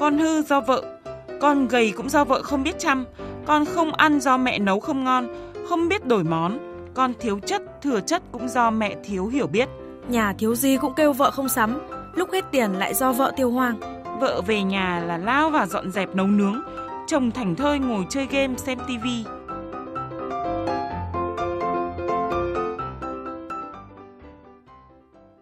Con 0.00 0.18
hư 0.18 0.42
do 0.42 0.60
vợ, 0.60 0.98
con 1.40 1.68
gầy 1.68 1.92
cũng 1.96 2.08
do 2.08 2.24
vợ 2.24 2.42
không 2.42 2.62
biết 2.62 2.78
chăm, 2.78 3.04
con 3.46 3.64
không 3.64 3.92
ăn 3.92 4.20
do 4.20 4.36
mẹ 4.36 4.58
nấu 4.58 4.80
không 4.80 5.04
ngon, 5.04 5.52
không 5.68 5.88
biết 5.88 6.06
đổi 6.06 6.24
món, 6.24 6.58
con 6.94 7.12
thiếu 7.20 7.38
chất, 7.46 7.62
thừa 7.82 8.00
chất 8.00 8.22
cũng 8.32 8.48
do 8.48 8.70
mẹ 8.70 8.96
thiếu 9.04 9.26
hiểu 9.26 9.46
biết. 9.46 9.68
Nhà 10.08 10.34
thiếu 10.38 10.54
gì 10.54 10.76
cũng 10.76 10.94
kêu 10.94 11.12
vợ 11.12 11.30
không 11.30 11.48
sắm, 11.48 11.80
lúc 12.14 12.32
hết 12.32 12.44
tiền 12.50 12.72
lại 12.72 12.94
do 12.94 13.12
vợ 13.12 13.32
tiêu 13.36 13.50
hoang. 13.50 13.80
Vợ 14.20 14.42
về 14.46 14.62
nhà 14.62 15.04
là 15.06 15.18
lao 15.18 15.50
vào 15.50 15.66
dọn 15.66 15.90
dẹp 15.90 16.14
nấu 16.14 16.26
nướng, 16.26 16.60
chồng 17.06 17.30
thảnh 17.30 17.54
thơi 17.54 17.78
ngồi 17.78 18.06
chơi 18.10 18.26
game 18.30 18.54
xem 18.56 18.78
tivi. 18.88 19.24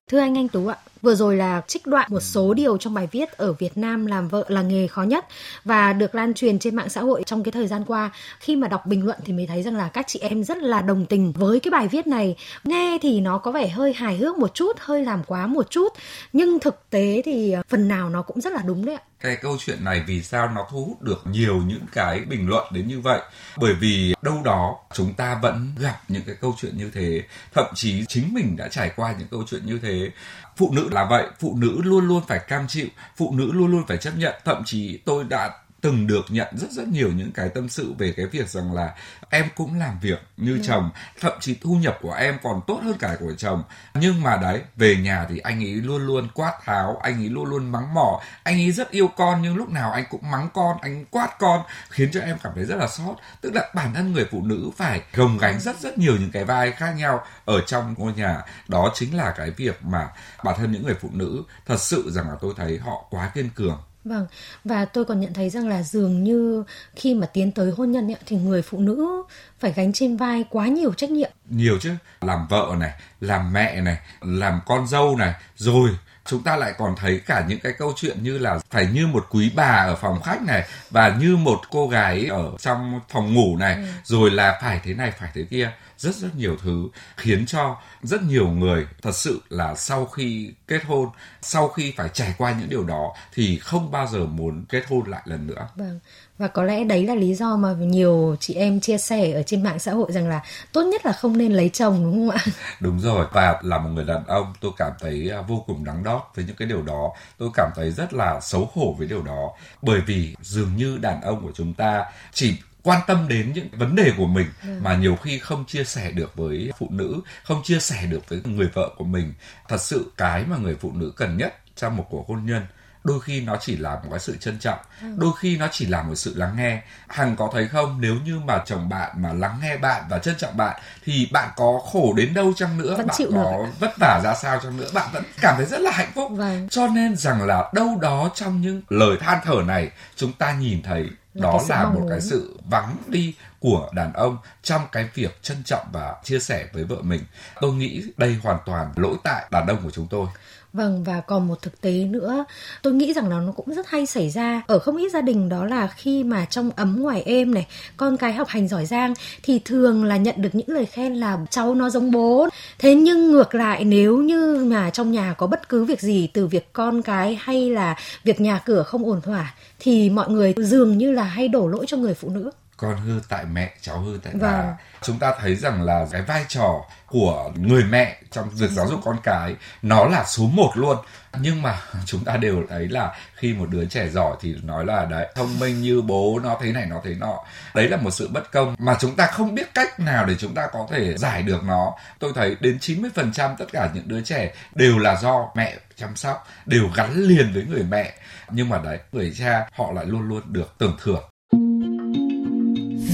Thưa 0.09 0.19
anh 0.19 0.39
Anh 0.39 0.49
Tú 0.49 0.67
ạ, 0.67 0.77
vừa 1.03 1.15
rồi 1.15 1.37
là 1.37 1.63
trích 1.67 1.87
đoạn 1.87 2.07
một 2.11 2.21
số 2.21 2.55
điều 2.55 2.77
trong 2.77 2.95
bài 2.95 3.09
viết 3.13 3.33
ở 3.33 3.53
Việt 3.53 3.77
Nam 3.77 4.07
làm 4.07 4.29
vợ 4.29 4.45
là 4.49 4.63
nghề 4.63 4.87
khó 4.87 5.03
nhất 5.03 5.27
và 5.65 5.93
được 5.93 6.15
lan 6.15 6.35
truyền 6.35 6.59
trên 6.59 6.77
mạng 6.77 6.89
xã 6.89 7.01
hội 7.01 7.23
trong 7.27 7.43
cái 7.43 7.53
thời 7.53 7.67
gian 7.67 7.85
qua. 7.85 8.11
Khi 8.41 8.57
mà 8.57 8.69
đọc 8.69 8.87
bình 8.87 9.07
luận 9.07 9.19
thì 9.25 9.33
mới 9.33 9.47
thấy 9.47 9.63
rằng 9.63 9.77
là 9.77 9.89
các 9.89 10.05
chị 10.09 10.19
em 10.19 10.45
rất 10.45 10.59
là 10.59 10.81
đồng 10.81 11.07
tình 11.07 11.33
với 11.33 11.61
cái 11.61 11.71
bài 11.71 11.89
viết 11.89 12.07
này. 12.07 12.37
Nghe 12.65 12.99
thì 13.03 13.21
nó 13.21 13.39
có 13.39 13.51
vẻ 13.51 13.69
hơi 13.69 13.93
hài 13.93 14.17
hước 14.17 14.39
một 14.39 14.55
chút, 14.55 14.73
hơi 14.79 15.05
làm 15.05 15.25
quá 15.25 15.47
một 15.47 15.71
chút, 15.71 15.89
nhưng 16.33 16.61
thực 16.61 16.91
tế 16.91 17.23
thì 17.25 17.55
phần 17.69 17.89
nào 17.89 18.11
nó 18.11 18.23
cũng 18.23 18.41
rất 18.41 18.53
là 18.53 18.63
đúng 18.67 18.85
đấy 18.85 18.95
ạ. 18.95 19.03
Cái 19.21 19.37
câu 19.37 19.57
chuyện 19.59 19.85
này 19.85 20.03
vì 20.07 20.23
sao 20.23 20.49
nó 20.55 20.67
thu 20.71 20.85
hút 20.85 21.03
được 21.03 21.23
nhiều 21.27 21.63
những 21.67 21.87
cái 21.93 22.21
bình 22.21 22.49
luận 22.49 22.67
đến 22.73 22.89
như 22.89 23.01
vậy? 23.01 23.21
Bởi 23.57 23.75
vì 23.75 24.15
đâu 24.23 24.41
đó 24.45 24.77
chúng 24.95 25.15
ta 25.15 25.39
vẫn 25.43 25.69
gặp 25.81 26.01
những 26.09 26.23
cái 26.27 26.35
câu 26.41 26.55
chuyện 26.61 26.77
như 26.77 26.91
thế. 26.95 27.23
Thậm 27.55 27.67
chí 27.75 28.05
chính 28.09 28.35
mình 28.35 28.57
đã 28.57 28.69
trải 28.69 28.91
qua 28.97 29.15
những 29.19 29.29
câu 29.31 29.45
chuyện 29.51 29.67
như 29.67 29.79
thế 29.83 30.11
phụ 30.59 30.73
nữ 30.73 30.89
là 30.93 31.05
vậy, 31.05 31.27
phụ 31.39 31.57
nữ 31.59 31.81
luôn 31.85 32.09
luôn 32.09 32.23
phải 32.29 32.39
cam 32.49 32.67
chịu, 32.69 32.87
phụ 33.17 33.35
nữ 33.35 33.53
luôn 33.53 33.71
luôn 33.71 33.85
phải 33.89 33.97
chấp 33.97 34.13
nhận. 34.17 34.35
Thậm 34.45 34.63
chí 34.65 34.99
tôi 35.05 35.25
đã 35.25 35.51
từng 35.81 36.07
được 36.07 36.25
nhận 36.29 36.59
rất 36.59 36.71
rất 36.71 36.89
nhiều 36.89 37.13
những 37.13 37.33
cái 37.33 37.49
tâm 37.49 37.69
sự 37.69 37.93
về 37.99 38.13
cái 38.17 38.27
việc 38.27 38.49
rằng 38.49 38.75
là 38.75 38.95
em 39.31 39.47
cũng 39.57 39.79
làm 39.79 39.99
việc 40.01 40.19
như 40.37 40.53
ừ. 40.53 40.61
chồng 40.65 40.91
thậm 41.21 41.33
chí 41.41 41.57
thu 41.63 41.75
nhập 41.75 41.99
của 42.03 42.13
em 42.13 42.39
còn 42.43 42.61
tốt 42.67 42.81
hơn 42.85 42.97
cả 42.99 43.17
của 43.21 43.33
chồng. 43.39 43.63
Nhưng 43.95 44.23
mà 44.23 44.37
đấy 44.37 44.63
về 44.77 44.97
nhà 44.97 45.27
thì 45.29 45.39
anh 45.39 45.65
ấy 45.65 45.73
luôn 45.73 46.07
luôn 46.07 46.29
quát 46.35 46.53
tháo 46.65 46.97
anh 47.03 47.23
ấy 47.23 47.29
luôn 47.29 47.45
luôn 47.45 47.73
mắng 47.73 47.95
mỏ. 47.95 48.21
Anh 48.43 48.55
ấy 48.55 48.73
rất 48.73 48.91
yêu 48.91 49.09
con 49.17 49.43
nhưng 49.43 49.57
lúc 49.57 49.71
nào 49.71 49.93
anh 49.93 50.05
cũng 50.11 50.31
mắng 50.31 50.49
con 50.55 50.77
anh 50.83 51.05
quát 51.11 51.39
con 51.39 51.63
khiến 51.89 52.11
cho 52.13 52.21
em 52.21 52.37
cảm 52.43 52.53
thấy 52.55 52.65
rất 52.65 52.77
là 52.77 52.89
sót 52.89 53.15
tức 53.41 53.55
là 53.55 53.71
bản 53.75 53.95
thân 53.95 54.13
người 54.13 54.27
phụ 54.31 54.43
nữ 54.43 54.71
phải 54.77 55.03
gồng 55.15 55.39
gánh 55.39 55.61
rất 55.61 55.81
rất 55.81 55.99
nhiều 55.99 56.17
những 56.17 56.31
cái 56.31 56.45
vai 56.45 56.73
khác 56.73 56.91
nhau 56.97 57.25
ở 57.45 57.61
trong 57.61 57.95
ngôi 57.99 58.13
nhà. 58.13 58.43
Đó 58.69 58.93
chính 58.95 59.17
là 59.17 59.35
cái 59.37 59.51
việc 59.51 59.83
mà 59.83 60.09
bản 60.45 60.55
thân 60.59 60.73
những 60.73 60.87
người 60.87 60.97
phụ 61.01 61.09
nữ 61.13 61.43
thật 61.67 61.81
sự 61.81 62.11
rằng 62.11 62.29
là 62.31 62.37
tôi 62.41 62.55
thấy 62.57 62.79
họ 62.79 63.05
quá 63.11 63.31
kiên 63.35 63.51
cường 63.51 63.83
Vâng, 64.05 64.27
và 64.65 64.85
tôi 64.85 65.05
còn 65.05 65.21
nhận 65.21 65.33
thấy 65.33 65.51
rằng 65.51 65.69
là 65.69 65.83
dường 65.83 66.25
như 66.25 66.65
khi 66.97 67.15
mà 67.15 67.27
tiến 67.27 67.53
tới 67.53 67.71
hôn 67.71 67.93
nhân 67.93 68.11
ấy, 68.11 68.17
thì 68.27 68.37
người 68.37 68.63
phụ 68.63 68.79
nữ 68.79 69.23
phải 69.59 69.73
gánh 69.73 69.93
trên 69.93 70.17
vai 70.17 70.45
quá 70.51 70.67
nhiều 70.67 70.93
trách 70.93 71.11
nhiệm. 71.11 71.31
Nhiều 71.49 71.79
chứ, 71.81 71.91
làm 72.21 72.47
vợ 72.51 72.75
này, 72.79 72.93
làm 73.21 73.53
mẹ 73.53 73.81
này, 73.81 73.99
làm 74.21 74.61
con 74.67 74.87
dâu 74.87 75.17
này, 75.17 75.35
rồi 75.57 75.91
chúng 76.29 76.43
ta 76.43 76.57
lại 76.57 76.73
còn 76.79 76.95
thấy 76.97 77.21
cả 77.27 77.45
những 77.49 77.61
cái 77.61 77.73
câu 77.79 77.93
chuyện 77.97 78.23
như 78.23 78.39
là 78.39 78.59
phải 78.71 78.89
như 78.93 79.07
một 79.07 79.27
quý 79.31 79.53
bà 79.55 79.65
ở 79.65 79.97
phòng 79.97 80.23
khách 80.23 80.43
này 80.43 80.69
và 80.91 81.17
như 81.21 81.37
một 81.37 81.61
cô 81.71 81.89
gái 81.89 82.27
ở 82.27 82.53
trong 82.59 83.01
phòng 83.09 83.35
ngủ 83.35 83.57
này 83.57 83.75
ừ. 83.75 83.83
rồi 84.05 84.31
là 84.31 84.59
phải 84.63 84.81
thế 84.85 84.95
này 84.95 85.13
phải 85.19 85.31
thế 85.35 85.45
kia 85.51 85.73
rất 85.99 86.15
rất 86.15 86.37
nhiều 86.37 86.57
thứ 86.63 86.89
khiến 87.17 87.47
cho 87.47 87.77
rất 88.03 88.23
nhiều 88.23 88.49
người 88.49 88.87
thật 89.03 89.15
sự 89.15 89.41
là 89.49 89.75
sau 89.75 90.07
khi 90.07 90.53
kết 90.69 90.85
hôn 90.85 91.09
sau 91.43 91.69
khi 91.69 91.93
phải 91.97 92.09
trải 92.13 92.35
qua 92.39 92.55
những 92.61 92.69
điều 92.69 92.85
đó 92.85 93.15
thì 93.35 93.59
không 93.59 93.91
bao 93.91 94.07
giờ 94.07 94.27
muốn 94.27 94.65
kết 94.69 94.83
hôn 94.89 95.11
lại 95.11 95.23
lần 95.25 95.47
nữa. 95.47 95.69
Vâng 95.77 96.01
và 96.39 96.49
có 96.49 96.63
lẽ 96.63 96.85
đấy 96.85 97.07
là 97.07 97.15
lý 97.15 97.35
do 97.35 97.57
mà 97.57 97.73
nhiều 97.79 98.37
chị 98.41 98.55
em 98.55 98.81
chia 98.81 98.99
sẻ 98.99 99.33
ở 99.33 99.43
trên 99.43 99.63
mạng 99.63 99.79
xã 99.79 99.93
hội 99.93 100.13
rằng 100.13 100.29
là 100.29 100.43
tốt 100.73 100.83
nhất 100.83 101.07
là 101.07 101.13
không 101.13 101.39
nên 101.39 101.53
lấy 101.53 101.69
chồng 101.69 102.05
đúng 102.05 102.29
không 102.29 102.37
ạ? 102.37 102.45
Đúng 102.81 103.01
rồi 103.01 103.27
và 103.33 103.61
là 103.63 103.79
một 103.79 103.89
người 103.89 104.05
đàn 104.05 104.27
ông 104.27 104.53
tôi 104.61 104.73
cảm 104.77 104.93
thấy 105.01 105.31
à, 105.31 105.41
vô 105.41 105.65
cùng 105.67 105.85
đắng 105.85 106.05
đót 106.05 106.21
với 106.35 106.45
những 106.45 106.57
cái 106.57 106.69
điều 106.69 106.83
đó. 106.83 107.13
Tôi 107.39 107.49
cảm 107.55 107.71
thấy 107.77 107.91
rất 107.91 108.15
là 108.15 108.41
xấu 108.41 108.71
hổ 108.75 108.95
với 108.99 109.07
điều 109.07 109.23
đó. 109.23 109.53
Bởi 109.83 110.01
vì 110.01 110.35
dường 110.43 110.77
như 110.77 110.99
đàn 110.99 111.21
ông 111.21 111.43
của 111.43 111.53
chúng 111.55 111.75
ta 111.75 112.05
chỉ 112.33 112.57
quan 112.83 113.01
tâm 113.07 113.29
đến 113.29 113.53
những 113.55 113.69
vấn 113.73 113.97
đề 113.97 114.13
của 114.17 114.27
mình 114.27 114.47
ừ. 114.63 114.69
mà 114.83 114.97
nhiều 114.97 115.17
khi 115.17 115.39
không 115.39 115.65
chia 115.67 115.85
sẻ 115.85 116.11
được 116.11 116.37
với 116.37 116.73
phụ 116.79 116.89
nữ 116.91 117.21
không 117.45 117.63
chia 117.63 117.79
sẻ 117.79 118.07
được 118.07 118.29
với 118.29 118.41
người 118.45 118.69
vợ 118.75 118.91
của 118.97 119.05
mình 119.05 119.35
thật 119.69 119.81
sự 119.81 120.13
cái 120.17 120.45
mà 120.45 120.57
người 120.57 120.77
phụ 120.81 120.93
nữ 120.93 121.13
cần 121.17 121.37
nhất 121.37 121.55
trong 121.77 121.97
một 121.97 122.07
cuộc 122.11 122.29
hôn 122.29 122.47
nhân 122.47 122.67
đôi 123.05 123.21
khi 123.21 123.41
nó 123.41 123.57
chỉ 123.61 123.77
là 123.77 123.95
một 123.95 124.09
cái 124.11 124.19
sự 124.19 124.37
trân 124.37 124.59
trọng 124.59 124.79
ừ. 125.03 125.09
đôi 125.17 125.33
khi 125.39 125.57
nó 125.57 125.69
chỉ 125.73 125.87
là 125.87 126.03
một 126.03 126.15
sự 126.15 126.35
lắng 126.37 126.57
nghe 126.57 126.83
hằng 127.09 127.37
có 127.37 127.51
thấy 127.53 127.69
không 127.69 128.01
nếu 128.01 128.15
như 128.25 128.39
mà 128.39 128.63
chồng 128.67 128.89
bạn 128.89 129.23
mà 129.23 129.33
lắng 129.33 129.59
nghe 129.63 129.77
bạn 129.77 130.05
và 130.11 130.19
trân 130.19 130.35
trọng 130.39 130.57
bạn 130.57 130.81
thì 131.05 131.29
bạn 131.33 131.49
có 131.57 131.81
khổ 131.93 132.13
đến 132.17 132.35
đâu 132.35 132.53
chăng 132.57 132.79
nữa 132.79 132.95
vẫn 132.97 133.07
bạn 133.07 133.17
chịu 133.19 133.31
có 133.35 133.65
được. 133.65 133.71
vất 133.81 133.91
vả 134.01 134.21
ra 134.25 134.35
sao 134.35 134.61
chăng 134.63 134.77
nữa 134.77 134.89
bạn 134.95 135.09
vẫn 135.13 135.25
cảm 135.41 135.55
thấy 135.57 135.67
rất 135.67 135.81
là 135.81 135.91
hạnh 135.91 136.11
phúc 136.15 136.31
vâng. 136.31 136.69
cho 136.69 136.87
nên 136.87 137.17
rằng 137.17 137.43
là 137.43 137.71
đâu 137.75 137.99
đó 138.01 138.31
trong 138.35 138.61
những 138.61 138.83
lời 138.89 139.17
than 139.21 139.39
thở 139.45 139.63
này 139.67 139.91
chúng 140.17 140.33
ta 140.33 140.53
nhìn 140.53 140.83
thấy 140.83 141.09
đó 141.39 141.61
là 141.69 141.89
một 141.89 142.07
cái 142.11 142.21
sự 142.21 142.59
vắng 142.71 142.97
đi 143.07 143.35
của 143.61 143.91
đàn 143.93 144.13
ông 144.13 144.37
trong 144.63 144.83
cái 144.93 145.09
việc 145.15 145.43
trân 145.43 145.63
trọng 145.65 145.89
và 145.93 146.17
chia 146.25 146.39
sẻ 146.39 146.67
với 146.73 146.85
vợ 146.85 146.97
mình. 147.03 147.23
Tôi 147.61 147.73
nghĩ 147.73 148.05
đây 148.17 148.39
hoàn 148.43 148.59
toàn 148.67 148.93
lỗi 148.97 149.17
tại 149.25 149.47
đàn 149.51 149.67
ông 149.67 149.83
của 149.83 149.91
chúng 149.91 150.07
tôi 150.07 150.27
Vâng 150.73 151.05
và 151.05 151.21
còn 151.21 151.49
một 151.49 151.63
thực 151.63 151.81
tế 151.81 151.91
nữa. 151.91 152.45
Tôi 152.83 152.93
nghĩ 152.93 153.13
rằng 153.13 153.29
là 153.29 153.41
nó 153.41 153.53
cũng 153.53 153.75
rất 153.75 153.89
hay 153.89 154.07
xảy 154.07 154.31
ra 154.31 154.63
ở 154.67 154.79
không 154.79 154.97
ít 154.97 155.13
gia 155.13 155.21
đình, 155.21 155.49
đó 155.49 155.65
là 155.65 155.87
khi 155.87 156.25
mà 156.25 156.45
trong 156.45 156.71
ấm 156.77 157.03
ngoài 157.03 157.23
êm 157.23 157.55
này, 157.55 157.67
con 157.97 158.17
cái 158.17 158.33
học 158.33 158.49
hành 158.49 158.69
giỏi 158.69 158.87
giang 158.87 159.15
thì 159.43 159.61
thường 159.65 160.05
là 160.05 160.17
nhận 160.17 160.35
được 160.39 160.55
những 160.55 160.69
lời 160.69 160.87
khen 160.87 161.15
là 161.15 161.39
cháu 161.51 161.75
nó 161.75 161.91
giống 161.91 162.11
bố. 162.11 162.49
Thế 162.79 162.95
nhưng 162.95 163.33
ngược 163.33 163.55
lại, 163.55 163.85
nếu 163.85 164.19
như 164.19 164.67
mà 164.71 164.91
trong 164.91 165.13
nhà 165.13 165.35
có 165.39 165.47
bất 165.47 165.69
cứ 165.69 165.85
việc 165.85 166.01
gì 166.01 166.29
từ 166.33 166.47
việc 166.47 166.73
con 166.73 167.03
cái 167.03 167.39
hay 167.41 167.71
là 167.71 167.97
việc 168.25 168.41
nhà 168.41 168.59
cửa 168.67 168.83
không 168.83 169.05
ổn 169.05 169.21
thỏa, 169.21 169.55
thì 169.79 170.11
mọi 170.11 170.31
người 170.31 170.55
dường 170.57 170.99
như 170.99 171.13
là 171.13 171.23
hay 171.23 171.49
đổ 171.49 171.69
lỗi 171.69 171.85
cho 171.89 171.97
người 171.97 172.15
phụ 172.15 172.29
nữ 172.29 172.51
con 172.79 172.97
hư 172.97 173.21
tại 173.29 173.45
mẹ 173.45 173.73
cháu 173.81 174.01
hư 174.01 174.19
tại 174.23 174.33
Vâng. 174.33 174.43
bà 174.43 174.77
chúng 175.03 175.19
ta 175.19 175.35
thấy 175.41 175.57
rằng 175.57 175.83
là 175.83 176.07
cái 176.13 176.23
vai 176.23 176.45
trò 176.49 176.85
của 177.07 177.53
người 177.57 177.85
mẹ 177.85 178.21
trong 178.31 178.51
việc 178.51 178.71
giáo 178.71 178.89
dục 178.89 179.01
con 179.05 179.17
cái 179.23 179.57
nó 179.83 180.05
là 180.05 180.25
số 180.25 180.43
một 180.47 180.73
luôn. 180.75 180.97
Nhưng 181.41 181.63
mà 181.63 181.79
chúng 182.07 182.25
ta 182.25 182.37
đều 182.37 182.63
thấy 182.69 182.89
là 182.89 183.15
khi 183.35 183.55
một 183.55 183.69
đứa 183.71 183.85
trẻ 183.85 184.09
giỏi 184.09 184.37
thì 184.41 184.57
nói 184.63 184.87
là 184.87 185.05
đấy 185.05 185.33
thông 185.35 185.59
minh 185.59 185.83
như 185.83 186.03
bố 186.03 186.41
nó 186.43 186.59
thế 186.63 186.73
này 186.73 186.87
nó 186.87 187.01
thế 187.05 187.15
nọ. 187.15 187.45
Đấy 187.75 187.89
là 187.89 187.97
một 187.97 188.11
sự 188.11 188.29
bất 188.29 188.53
công 188.53 188.77
mà 188.79 188.97
chúng 189.01 189.17
ta 189.17 189.27
không 189.27 189.55
biết 189.55 189.75
cách 189.75 190.01
nào 190.01 190.27
để 190.27 190.35
chúng 190.39 190.55
ta 190.55 190.67
có 190.73 190.87
thể 190.91 191.17
giải 191.17 191.43
được 191.43 191.65
nó. 191.65 191.93
Tôi 192.19 192.33
thấy 192.35 192.57
đến 192.61 192.79
90% 192.81 193.57
tất 193.59 193.67
cả 193.73 193.91
những 193.95 194.09
đứa 194.09 194.21
trẻ 194.21 194.55
đều 194.75 194.99
là 194.99 195.17
do 195.17 195.49
mẹ 195.55 195.77
chăm 195.97 196.17
sóc 196.17 196.47
đều 196.67 196.91
gắn 196.97 197.15
liền 197.15 197.53
với 197.53 197.65
người 197.65 197.83
mẹ. 197.91 198.15
Nhưng 198.51 198.69
mà 198.69 198.79
đấy 198.79 198.99
người 199.13 199.33
cha 199.39 199.69
họ 199.73 199.93
lại 199.93 200.07
luôn 200.07 200.23
luôn 200.29 200.43
được 200.47 200.75
tưởng 200.79 200.97
thưởng 201.03 201.23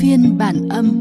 phiên 0.00 0.38
bản 0.38 0.68
âm. 0.68 1.00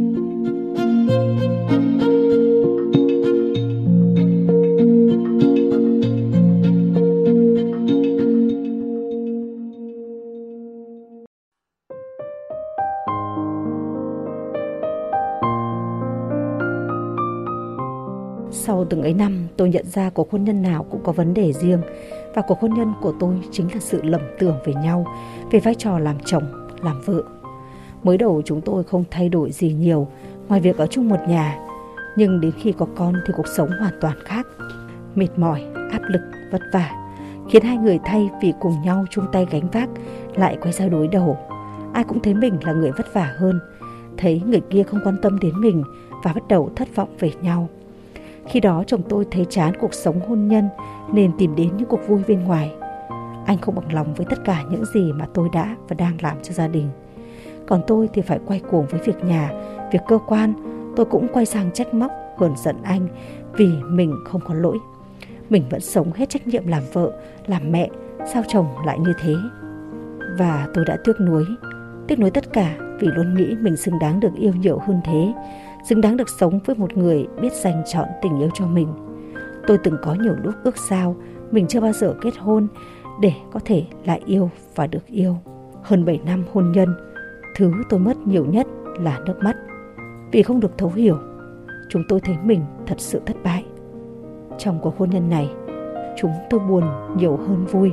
Sau 18.51 18.85
từng 18.89 19.01
ấy 19.01 19.13
năm, 19.13 19.47
tôi 19.57 19.69
nhận 19.69 19.85
ra 19.85 20.09
cuộc 20.09 20.31
hôn 20.31 20.43
nhân 20.43 20.61
nào 20.61 20.85
cũng 20.91 21.03
có 21.03 21.11
vấn 21.11 21.33
đề 21.33 21.53
riêng 21.53 21.81
và 22.35 22.41
cuộc 22.47 22.59
hôn 22.59 22.73
nhân 22.73 22.93
của 23.01 23.13
tôi 23.19 23.35
chính 23.51 23.73
là 23.73 23.79
sự 23.79 24.01
lầm 24.03 24.21
tưởng 24.39 24.55
về 24.65 24.73
nhau, 24.73 25.05
về 25.51 25.59
vai 25.59 25.75
trò 25.75 25.99
làm 25.99 26.15
chồng, 26.25 26.43
làm 26.81 27.01
vợ. 27.05 27.23
Mới 28.03 28.17
đầu 28.17 28.41
chúng 28.45 28.61
tôi 28.61 28.83
không 28.83 29.03
thay 29.11 29.29
đổi 29.29 29.51
gì 29.51 29.73
nhiều 29.73 30.07
ngoài 30.47 30.61
việc 30.61 30.77
ở 30.77 30.87
chung 30.87 31.09
một 31.09 31.19
nhà, 31.27 31.59
nhưng 32.15 32.41
đến 32.41 32.51
khi 32.59 32.71
có 32.71 32.87
con 32.95 33.13
thì 33.27 33.33
cuộc 33.37 33.47
sống 33.57 33.69
hoàn 33.79 33.93
toàn 34.01 34.17
khác. 34.25 34.47
Mệt 35.15 35.29
mỏi, 35.37 35.63
áp 35.91 36.01
lực, 36.09 36.21
vất 36.51 36.61
vả 36.73 37.03
khiến 37.49 37.63
hai 37.63 37.77
người 37.77 37.99
thay 38.05 38.29
vì 38.41 38.53
cùng 38.59 38.81
nhau 38.85 39.05
chung 39.09 39.25
tay 39.31 39.47
gánh 39.51 39.69
vác 39.71 39.89
lại 40.35 40.57
quay 40.61 40.73
ra 40.73 40.87
đối 40.87 41.07
đầu. 41.07 41.37
Ai 41.93 42.03
cũng 42.03 42.19
thấy 42.19 42.33
mình 42.33 42.57
là 42.61 42.73
người 42.73 42.91
vất 42.91 43.13
vả 43.13 43.33
hơn, 43.37 43.59
thấy 44.17 44.41
người 44.47 44.61
kia 44.69 44.83
không 44.83 44.99
quan 45.03 45.17
tâm 45.21 45.39
đến 45.39 45.61
mình 45.61 45.83
và 46.23 46.33
bắt 46.33 46.47
đầu 46.47 46.69
thất 46.75 46.95
vọng 46.95 47.09
về 47.19 47.31
nhau. 47.41 47.69
Khi 48.47 48.59
đó 48.59 48.83
chồng 48.87 49.01
tôi 49.09 49.25
thấy 49.31 49.45
chán 49.49 49.73
cuộc 49.79 49.93
sống 49.93 50.19
hôn 50.27 50.47
nhân 50.47 50.69
nên 51.13 51.31
tìm 51.37 51.55
đến 51.55 51.77
những 51.77 51.87
cuộc 51.87 52.07
vui 52.07 52.21
bên 52.27 52.43
ngoài. 52.43 52.71
Anh 53.45 53.57
không 53.61 53.75
bằng 53.75 53.93
lòng 53.93 54.13
với 54.13 54.25
tất 54.29 54.39
cả 54.45 54.63
những 54.71 54.85
gì 54.93 55.11
mà 55.13 55.25
tôi 55.33 55.49
đã 55.53 55.75
và 55.87 55.95
đang 55.99 56.17
làm 56.21 56.37
cho 56.43 56.53
gia 56.53 56.67
đình. 56.67 56.89
Còn 57.67 57.81
tôi 57.87 58.09
thì 58.13 58.21
phải 58.21 58.39
quay 58.45 58.59
cuồng 58.59 58.85
với 58.85 59.01
việc 59.05 59.23
nhà, 59.23 59.51
việc 59.91 60.01
cơ 60.07 60.17
quan. 60.17 60.53
Tôi 60.95 61.05
cũng 61.05 61.27
quay 61.33 61.45
sang 61.45 61.71
trách 61.71 61.93
móc, 61.93 62.11
hờn 62.37 62.53
giận 62.57 62.75
anh 62.83 63.07
vì 63.53 63.69
mình 63.87 64.15
không 64.25 64.41
có 64.47 64.53
lỗi. 64.53 64.77
Mình 65.49 65.63
vẫn 65.69 65.81
sống 65.81 66.11
hết 66.15 66.29
trách 66.29 66.47
nhiệm 66.47 66.67
làm 66.67 66.83
vợ, 66.93 67.11
làm 67.47 67.71
mẹ, 67.71 67.89
sao 68.33 68.43
chồng 68.47 68.67
lại 68.85 68.99
như 68.99 69.13
thế? 69.21 69.33
Và 70.37 70.67
tôi 70.73 70.85
đã 70.85 70.97
tiếc 71.03 71.21
nuối, 71.21 71.45
tiếc 72.07 72.19
nuối 72.19 72.31
tất 72.31 72.53
cả 72.53 72.75
vì 72.99 73.07
luôn 73.07 73.35
nghĩ 73.35 73.55
mình 73.61 73.77
xứng 73.77 73.99
đáng 73.99 74.19
được 74.19 74.33
yêu 74.35 74.53
nhiều 74.53 74.79
hơn 74.79 75.01
thế, 75.05 75.33
xứng 75.89 76.01
đáng 76.01 76.17
được 76.17 76.29
sống 76.29 76.59
với 76.65 76.75
một 76.75 76.97
người 76.97 77.27
biết 77.41 77.53
dành 77.53 77.83
chọn 77.85 78.07
tình 78.21 78.39
yêu 78.39 78.49
cho 78.53 78.67
mình. 78.67 78.87
Tôi 79.67 79.77
từng 79.83 79.97
có 80.03 80.13
nhiều 80.13 80.35
lúc 80.43 80.53
ước 80.63 80.77
sao 80.77 81.15
mình 81.51 81.67
chưa 81.67 81.79
bao 81.79 81.93
giờ 81.93 82.15
kết 82.21 82.33
hôn 82.39 82.67
để 83.21 83.33
có 83.51 83.59
thể 83.65 83.83
lại 84.05 84.21
yêu 84.25 84.49
và 84.75 84.87
được 84.87 85.07
yêu. 85.07 85.37
Hơn 85.83 86.05
7 86.05 86.19
năm 86.25 86.43
hôn 86.53 86.71
nhân, 86.71 86.95
thứ 87.55 87.71
tôi 87.89 87.99
mất 87.99 88.27
nhiều 88.27 88.45
nhất 88.45 88.67
là 88.99 89.19
nước 89.25 89.39
mắt. 89.43 89.55
Vì 90.31 90.43
không 90.43 90.59
được 90.59 90.77
thấu 90.77 90.91
hiểu, 90.95 91.17
chúng 91.89 92.03
tôi 92.09 92.19
thấy 92.19 92.35
mình 92.43 92.61
thật 92.87 92.99
sự 92.99 93.21
thất 93.25 93.35
bại. 93.43 93.65
Trong 94.57 94.79
cuộc 94.81 94.97
hôn 94.97 95.09
nhân 95.09 95.29
này, 95.29 95.49
chúng 96.17 96.31
tôi 96.49 96.59
buồn 96.59 96.83
nhiều 97.17 97.37
hơn 97.37 97.65
vui. 97.65 97.91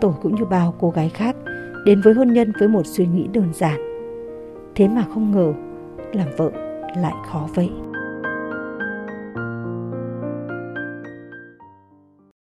Tôi 0.00 0.12
cũng 0.22 0.34
như 0.34 0.44
bao 0.44 0.74
cô 0.80 0.90
gái 0.90 1.08
khác 1.08 1.36
đến 1.84 2.00
với 2.00 2.14
hôn 2.14 2.32
nhân 2.32 2.52
với 2.58 2.68
một 2.68 2.86
suy 2.86 3.06
nghĩ 3.06 3.28
đơn 3.32 3.48
giản. 3.52 3.80
Thế 4.74 4.88
mà 4.88 5.04
không 5.14 5.30
ngờ 5.30 5.52
làm 6.12 6.28
vợ 6.36 6.50
lại 6.96 7.14
khó 7.32 7.48
vậy. 7.54 7.70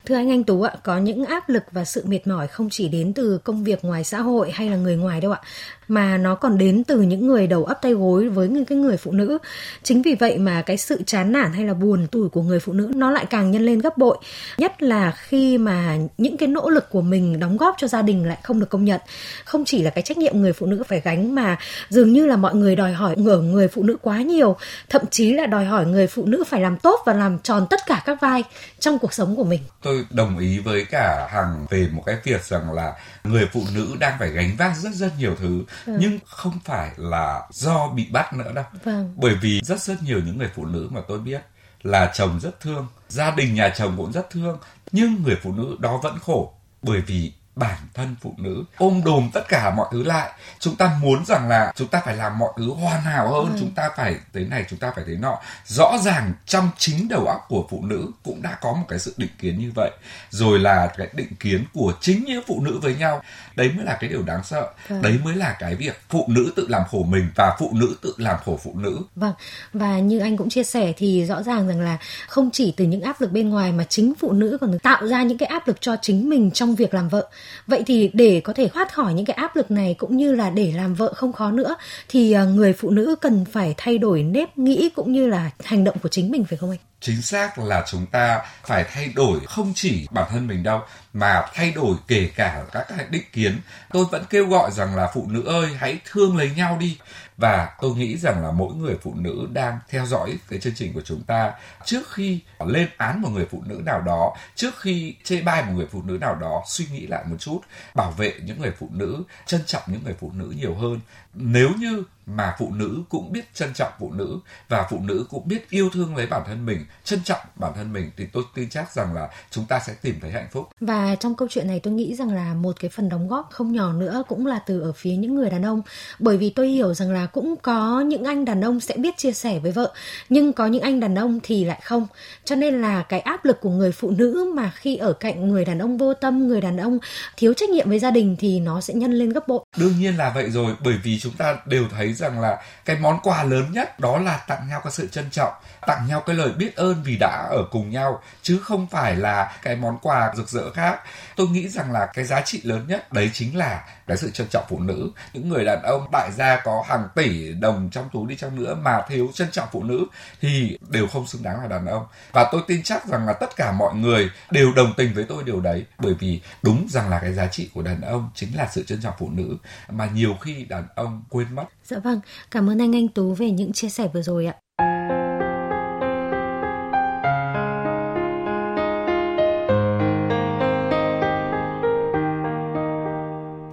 Thưa 0.08 0.16
anh 0.16 0.32
Anh 0.32 0.44
Tú 0.44 0.62
ạ, 0.62 0.74
có 0.84 0.98
những 0.98 1.26
áp 1.26 1.50
lực 1.50 1.64
và 1.72 1.86
sự 1.86 2.04
mệt 2.08 2.28
mỏi 2.28 2.48
không 2.48 2.70
chỉ 2.70 2.88
đến 2.88 3.14
từ 3.14 3.38
công 3.44 3.64
việc 3.64 3.86
ngoài 3.86 4.04
xã 4.04 4.22
hội 4.22 4.52
hay 4.52 4.70
là 4.70 4.76
người 4.76 4.96
ngoài 4.96 5.22
đâu 5.22 5.32
ạ, 5.32 5.42
mà 5.88 6.18
nó 6.18 6.36
còn 6.36 6.58
đến 6.58 6.84
từ 6.84 7.02
những 7.02 7.28
người 7.28 7.48
đầu 7.48 7.66
ấp 7.66 7.82
tay 7.82 7.94
gối 7.94 8.30
với 8.30 8.48
những 8.48 8.66
cái 8.66 8.78
người 8.78 8.98
phụ 8.98 9.12
nữ. 9.12 9.38
Chính 9.84 10.02
vì 10.02 10.16
vậy 10.16 10.38
mà 10.38 10.62
cái 10.62 10.78
sự 10.78 11.04
chán 11.06 11.32
nản 11.32 11.54
hay 11.54 11.66
là 11.66 11.74
buồn 11.74 12.08
tủi 12.08 12.30
của 12.30 12.42
người 12.42 12.60
phụ 12.60 12.74
nữ 12.74 12.92
nó 12.96 13.12
lại 13.12 13.26
càng 13.30 13.52
nhân 13.52 13.66
lên 13.66 13.80
gấp 13.80 13.98
bội. 13.98 14.18
Nhất 14.58 14.84
là 14.84 15.12
khi 15.12 15.58
mà 15.58 15.98
những 16.18 16.38
cái 16.38 16.48
nỗ 16.48 16.70
lực 16.70 16.90
của 16.90 17.02
mình 17.02 17.40
đóng 17.40 17.58
góp 17.58 17.76
cho 17.78 17.88
gia 17.88 18.02
đình 18.02 18.26
lại 18.26 18.38
không 18.44 18.60
được 18.60 18.70
công 18.70 18.86
nhận. 18.86 19.02
Không 19.46 19.66
chỉ 19.66 19.84
là 19.84 19.90
cái 19.90 20.02
trách 20.02 20.18
nhiệm 20.18 20.42
người 20.42 20.54
phụ 20.54 20.66
nữ 20.66 20.84
phải 20.88 21.02
gánh 21.06 21.36
mà 21.36 21.58
dường 21.90 22.14
như 22.14 22.26
là 22.26 22.36
mọi 22.36 22.56
người 22.56 22.76
đòi 22.76 22.94
hỏi 22.94 23.16
ở 23.28 23.42
người 23.42 23.68
phụ 23.68 23.84
nữ 23.84 23.98
quá 24.02 24.22
nhiều, 24.22 24.56
thậm 24.90 25.02
chí 25.12 25.34
là 25.34 25.46
đòi 25.46 25.66
hỏi 25.66 25.86
người 25.86 26.08
phụ 26.08 26.26
nữ 26.26 26.44
phải 26.48 26.62
làm 26.62 26.78
tốt 26.78 27.00
và 27.06 27.14
làm 27.14 27.40
tròn 27.40 27.68
tất 27.70 27.80
cả 27.86 28.04
các 28.06 28.22
vai 28.22 28.44
trong 28.80 29.00
cuộc 29.00 29.14
sống 29.14 29.36
của 29.36 29.44
mình. 29.44 29.60
Tôi 29.82 29.97
đồng 30.10 30.38
ý 30.38 30.60
với 30.60 30.86
cả 30.86 31.28
Hằng 31.32 31.66
về 31.70 31.90
một 31.92 32.04
cái 32.06 32.18
việc 32.24 32.44
rằng 32.44 32.72
là 32.72 32.94
người 33.24 33.50
phụ 33.54 33.64
nữ 33.74 33.96
đang 34.00 34.20
phải 34.20 34.30
gánh 34.30 34.56
vác 34.58 34.78
rất 34.78 34.94
rất 34.94 35.12
nhiều 35.18 35.36
thứ 35.40 35.64
ừ. 35.86 35.98
nhưng 36.00 36.20
không 36.26 36.60
phải 36.66 36.92
là 36.98 37.42
do 37.52 37.88
bị 37.88 38.08
bắt 38.12 38.34
nữa 38.34 38.52
đâu 38.54 38.66
vâng. 38.84 39.14
bởi 39.16 39.36
vì 39.36 39.62
rất 39.64 39.82
rất 39.82 40.04
nhiều 40.04 40.20
những 40.26 40.38
người 40.38 40.50
phụ 40.56 40.66
nữ 40.66 40.90
mà 40.92 41.02
tôi 41.08 41.20
biết 41.20 41.42
là 41.84 42.12
chồng 42.14 42.40
rất 42.40 42.60
thương 42.60 42.88
gia 43.08 43.32
đình 43.32 43.56
nhà 43.56 43.70
chồng 43.78 43.94
cũng 43.98 44.12
rất 44.12 44.30
thương 44.30 44.58
nhưng 44.92 45.24
người 45.24 45.38
phụ 45.44 45.52
nữ 45.54 45.76
đó 45.80 46.00
vẫn 46.04 46.20
khổ 46.20 46.54
bởi 46.82 47.02
vì 47.02 47.34
bản 47.60 47.78
thân 47.94 48.16
phụ 48.22 48.34
nữ 48.38 48.64
ôm 48.78 49.02
đồm 49.06 49.30
tất 49.34 49.42
cả 49.50 49.74
mọi 49.76 49.88
thứ 49.92 50.04
lại. 50.04 50.32
Chúng 50.60 50.76
ta 50.76 50.98
muốn 51.02 51.26
rằng 51.26 51.50
là 51.50 51.74
chúng 51.76 51.88
ta 51.88 52.02
phải 52.06 52.16
làm 52.16 52.40
mọi 52.40 52.50
thứ 52.58 52.70
hoàn 52.70 53.02
hảo 53.02 53.34
hơn 53.34 53.54
ừ. 53.54 53.58
chúng 53.60 53.72
ta 53.72 53.90
phải 53.98 54.16
thế 54.34 54.46
này 54.46 54.66
chúng 54.70 54.80
ta 54.80 54.92
phải 54.96 55.04
thế 55.08 55.16
nọ. 55.16 55.40
Rõ 55.66 55.98
ràng 56.04 56.34
trong 56.46 56.70
chính 56.78 57.08
đầu 57.08 57.26
óc 57.26 57.46
của 57.48 57.68
phụ 57.70 57.84
nữ 57.84 58.12
cũng 58.24 58.42
đã 58.42 58.58
có 58.62 58.74
một 58.74 58.86
cái 58.90 59.00
sự 59.00 59.14
định 59.18 59.32
kiến 59.40 59.60
như 59.60 59.72
vậy. 59.76 59.92
Rồi 60.30 60.60
là 60.60 60.88
cái 60.98 61.08
định 61.14 61.36
kiến 61.40 61.66
của 61.74 61.94
chính 62.02 62.24
những 62.26 62.44
phụ 62.48 62.62
nữ 62.62 62.80
với 62.82 62.96
nhau. 62.96 63.22
Đấy 63.56 63.72
mới 63.76 63.86
là 63.86 63.98
cái 64.00 64.10
điều 64.10 64.24
đáng 64.24 64.44
sợ. 64.44 64.68
Vâng. 64.88 65.02
đấy 65.02 65.20
mới 65.24 65.36
là 65.36 65.56
cái 65.60 65.76
việc 65.76 66.02
phụ 66.10 66.26
nữ 66.28 66.54
tự 66.56 66.68
làm 66.70 66.84
khổ 66.92 67.04
mình 67.04 67.30
và 67.36 67.56
phụ 67.60 67.72
nữ 67.74 67.96
tự 68.02 68.14
làm 68.18 68.38
khổ 68.46 68.60
phụ 68.64 68.74
nữ. 68.76 69.00
Vâng 69.16 69.34
và 69.74 70.00
như 70.00 70.20
anh 70.20 70.38
cũng 70.38 70.50
chia 70.50 70.64
sẻ 70.64 70.94
thì 70.98 71.26
rõ 71.26 71.44
ràng 71.44 71.68
rằng 71.68 71.82
là 71.82 71.98
không 72.28 72.50
chỉ 72.52 72.74
từ 72.78 72.86
những 72.86 73.02
áp 73.02 73.22
lực 73.22 73.32
bên 73.32 73.50
ngoài 73.50 73.72
mà 73.72 73.84
chính 73.84 74.14
phụ 74.20 74.32
nữ 74.32 74.58
còn 74.62 74.80
tạo 74.80 75.08
ra 75.08 75.24
những 75.24 75.38
cái 75.38 75.48
áp 75.48 75.68
lực 75.68 75.82
cho 75.82 75.96
chính 76.02 76.30
mình 76.30 76.52
trong 76.52 76.76
việc 76.76 76.94
làm 76.94 77.10
vợ 77.10 77.28
vậy 77.68 77.84
thì 77.86 78.10
để 78.14 78.42
có 78.44 78.54
thể 78.54 78.70
thoát 78.74 78.94
khỏi 78.94 79.14
những 79.14 79.26
cái 79.26 79.34
áp 79.34 79.56
lực 79.56 79.72
này 79.72 79.96
cũng 79.98 80.18
như 80.18 80.36
là 80.36 80.50
để 80.50 80.74
làm 80.76 80.94
vợ 80.94 81.14
không 81.16 81.34
khó 81.34 81.52
nữa, 81.52 81.76
thì 82.10 82.32
ờ, 82.32 82.46
người 82.46 82.74
phụ 82.74 82.90
nữ 82.90 83.16
cần 83.22 83.46
phải 83.46 83.74
thay 83.78 83.98
đổi 83.98 84.24
nếp 84.24 84.58
nghĩ 84.58 84.90
cũng 84.96 85.12
như 85.12 85.28
là 85.28 85.52
hành 85.64 85.84
động 85.84 85.98
của 86.04 86.10
chính 86.10 86.32
mình 86.32 86.46
phải 86.46 86.58
không 86.58 86.70
anh? 86.70 86.80
Chính 87.02 87.22
xác 87.22 87.60
là 87.60 87.84
chúng 87.88 88.06
ta 88.06 88.42
phải 88.64 88.86
thay 88.94 89.12
đổi 89.16 89.40
không 89.46 89.74
chỉ 89.76 90.08
bản 90.12 90.28
thân 90.32 90.48
mình 90.48 90.64
đâu, 90.64 90.82
mà 91.14 91.46
thay 91.54 91.72
đổi 91.72 91.96
kể 92.08 92.30
cả 92.36 92.64
các 92.72 92.86
cái 92.90 93.06
định 93.10 93.24
kiến. 93.34 93.60
Tôi 93.94 94.06
vẫn 94.12 94.24
kêu 94.30 94.48
gọi 94.48 94.72
rằng 94.72 94.96
là 94.96 95.12
phụ 95.14 95.26
nữ 95.30 95.44
ơi, 95.46 95.70
hãy 95.78 96.00
thương 96.12 96.38
lấy 96.38 96.52
nhau 96.56 96.78
đi 96.80 96.98
và 97.38 97.76
tôi 97.82 97.96
nghĩ 97.96 98.18
rằng 98.18 98.44
là 98.44 98.52
mỗi 98.52 98.76
người 98.76 98.98
phụ 99.02 99.14
nữ 99.16 99.48
đang 99.54 99.80
theo 99.90 100.06
dõi 100.06 100.38
cái 100.50 100.60
chương 100.60 100.76
trình 100.76 100.94
của 100.94 101.02
chúng 101.02 101.24
ta 101.24 101.54
trước 101.86 102.12
khi 102.12 102.40
lên 102.60 102.90
án 102.98 103.22
một 103.22 103.30
người 103.30 103.48
phụ 103.52 103.64
nữ 103.66 103.82
nào 103.86 104.02
đó, 104.02 104.36
trước 104.56 104.80
khi 104.80 105.16
chê 105.24 105.42
bai 105.42 105.64
một 105.64 105.72
người 105.76 105.88
phụ 105.92 106.02
nữ 106.02 106.18
nào 106.22 106.36
đó, 106.36 106.64
suy 106.68 106.86
nghĩ 106.92 107.08
lại 107.08 107.26
một 107.30 107.38
chút, 107.40 107.60
bảo 107.96 108.12
vệ 108.12 108.34
những 108.44 108.62
người 108.62 108.72
phụ 108.80 108.90
nữ, 108.92 109.24
trân 109.46 109.62
trọng 109.66 109.84
những 109.88 110.04
người 110.04 110.16
phụ 110.20 110.32
nữ 110.36 110.54
nhiều 110.58 110.76
hơn. 110.76 111.00
Nếu 111.34 111.70
như 111.80 112.04
mà 112.28 112.56
phụ 112.60 112.72
nữ 112.72 113.04
cũng 113.10 113.32
biết 113.32 113.54
trân 113.54 113.74
trọng 113.74 113.92
phụ 114.00 114.12
nữ 114.12 114.40
và 114.70 114.88
phụ 114.90 115.00
nữ 115.00 115.26
cũng 115.30 115.48
biết 115.48 115.70
yêu 115.70 115.90
thương 115.94 116.16
lấy 116.16 116.28
bản 116.28 116.42
thân 116.48 116.66
mình 116.66 116.86
trân 117.04 117.24
trọng 117.24 117.40
bản 117.56 117.72
thân 117.76 117.94
mình 117.94 118.12
thì 118.18 118.26
tôi 118.34 118.44
tin 118.56 118.70
chắc 118.70 118.92
rằng 118.92 119.14
là 119.14 119.30
chúng 119.52 119.66
ta 119.66 119.80
sẽ 119.80 119.94
tìm 120.02 120.16
thấy 120.22 120.32
hạnh 120.32 120.48
phúc. 120.52 120.70
Và 120.80 121.16
trong 121.16 121.36
câu 121.36 121.48
chuyện 121.52 121.68
này 121.68 121.80
tôi 121.80 121.94
nghĩ 121.94 122.16
rằng 122.16 122.34
là 122.34 122.54
một 122.54 122.76
cái 122.80 122.90
phần 122.90 123.10
đóng 123.10 123.28
góp 123.28 123.50
không 123.52 123.72
nhỏ 123.72 123.94
nữa 123.94 124.24
cũng 124.28 124.46
là 124.46 124.60
từ 124.60 124.82
ở 124.82 124.92
phía 124.92 125.16
những 125.16 125.36
người 125.36 125.50
đàn 125.50 125.66
ông. 125.66 125.82
Bởi 126.20 126.38
vì 126.38 126.50
tôi 126.50 126.68
hiểu 126.68 126.94
rằng 126.94 127.12
là 127.12 127.26
cũng 127.26 127.56
có 127.62 128.02
những 128.02 128.24
anh 128.24 128.46
đàn 128.46 128.62
ông 128.62 128.80
sẽ 128.80 128.98
biết 128.98 129.18
chia 129.18 129.32
sẻ 129.32 129.60
với 129.60 129.72
vợ 129.72 129.94
nhưng 130.30 130.54
có 130.54 130.68
những 130.68 130.82
anh 130.82 131.00
đàn 131.00 131.16
ông 131.16 131.40
thì 131.44 131.64
lại 131.66 131.82
không. 131.84 132.08
Cho 132.46 132.56
nên 132.56 132.82
là 132.82 133.04
cái 133.04 133.20
áp 133.20 133.46
lực 133.46 133.62
của 133.62 133.70
người 133.70 133.92
phụ 133.92 134.12
nữ 134.12 134.52
mà 134.56 134.72
khi 134.76 134.96
ở 134.96 135.14
cạnh 135.14 135.48
người 135.48 135.66
đàn 135.66 135.80
ông 135.80 135.98
vô 135.98 136.14
tâm 136.14 136.48
người 136.48 136.62
đàn 136.62 136.78
ông 136.78 137.00
thiếu 137.38 137.54
trách 137.54 137.70
nhiệm 137.70 137.90
với 137.90 138.00
gia 138.00 138.12
đình 138.12 138.36
thì 138.40 138.60
nó 138.60 138.82
sẽ 138.82 138.94
nhân 138.94 139.12
lên 139.12 139.30
gấp 139.30 139.48
bội. 139.48 139.60
Đương 139.78 140.00
nhiên 140.00 140.18
là 140.18 140.32
vậy 140.36 140.50
rồi 140.50 140.76
bởi 140.84 140.96
vì 141.04 141.20
chúng 141.20 141.34
ta 141.34 141.58
đều 141.66 141.86
thấy 141.92 142.14
rằng 142.18 142.40
là 142.40 142.62
cái 142.86 142.96
món 142.96 143.20
quà 143.24 143.44
lớn 143.44 143.72
nhất 143.72 144.00
đó 144.00 144.18
là 144.18 144.38
tặng 144.48 144.68
nhau 144.70 144.82
cái 144.84 144.92
sự 144.92 145.08
trân 145.08 145.30
trọng, 145.32 145.54
tặng 145.88 146.08
nhau 146.08 146.24
cái 146.26 146.36
lời 146.36 146.52
biết 146.52 146.76
ơn 146.76 147.04
vì 147.04 147.18
đã 147.20 147.48
ở 147.50 147.64
cùng 147.72 147.90
nhau, 147.90 148.22
chứ 148.42 148.60
không 148.64 148.88
phải 148.88 149.16
là 149.16 149.58
cái 149.62 149.76
món 149.76 149.98
quà 150.02 150.32
rực 150.36 150.50
rỡ 150.50 150.72
khác. 150.72 151.00
Tôi 151.36 151.48
nghĩ 151.48 151.70
rằng 151.70 151.92
là 151.92 152.06
cái 152.06 152.26
giá 152.26 152.42
trị 152.42 152.62
lớn 152.64 152.86
nhất 152.88 153.14
đấy 153.14 153.32
chính 153.34 153.58
là 153.58 153.84
cái 154.08 154.18
sự 154.18 154.32
trân 154.32 154.48
trọng 154.48 154.66
phụ 154.70 154.80
nữ. 154.80 155.12
Những 155.34 155.50
người 155.50 155.66
đàn 155.66 155.82
ông 155.84 156.08
đại 156.12 156.30
gia 156.36 156.60
có 156.64 156.84
hàng 156.88 157.08
tỷ 157.16 157.54
đồng 157.54 157.90
trong 157.92 158.10
túi 158.14 158.28
đi 158.28 158.36
chăng 158.36 158.56
nữa 158.56 158.76
mà 158.76 159.02
thiếu 159.10 159.30
trân 159.34 159.52
trọng 159.52 159.68
phụ 159.72 159.84
nữ 159.84 160.06
thì 160.42 160.78
đều 160.90 161.08
không 161.08 161.28
xứng 161.28 161.44
đáng 161.44 161.62
là 161.62 161.68
đàn 161.68 161.86
ông. 161.86 162.06
Và 162.32 162.50
tôi 162.52 162.62
tin 162.68 162.84
chắc 162.84 163.06
rằng 163.06 163.28
là 163.28 163.34
tất 163.34 163.56
cả 163.56 163.72
mọi 163.72 163.96
người 163.96 164.30
đều 164.52 164.74
đồng 164.74 164.94
tình 164.98 165.14
với 165.14 165.24
tôi 165.30 165.44
điều 165.44 165.62
đấy, 165.62 165.86
bởi 165.98 166.14
vì 166.14 166.42
đúng 166.62 166.88
rằng 166.90 167.10
là 167.10 167.20
cái 167.20 167.34
giá 167.34 167.48
trị 167.48 167.70
của 167.74 167.82
đàn 167.82 168.02
ông 168.02 168.30
chính 168.36 168.58
là 168.58 168.68
sự 168.72 168.84
trân 168.84 169.02
trọng 169.02 169.14
phụ 169.20 169.30
nữ. 169.30 169.58
Mà 169.90 170.06
nhiều 170.06 170.36
khi 170.42 170.66
đàn 170.66 170.88
ông 170.96 171.24
quên 171.30 171.56
mất 171.56 171.66
dạ 171.88 172.00
vâng 172.00 172.20
cảm 172.52 172.70
ơn 172.70 172.82
anh 172.82 172.96
anh 172.96 173.08
tú, 173.08 173.34
về 173.34 173.52
những 173.52 173.74
chia 173.74 173.90
sẻ 173.90 174.08
vừa 174.14 174.22
rồi 174.22 174.46
ạ 174.46 174.56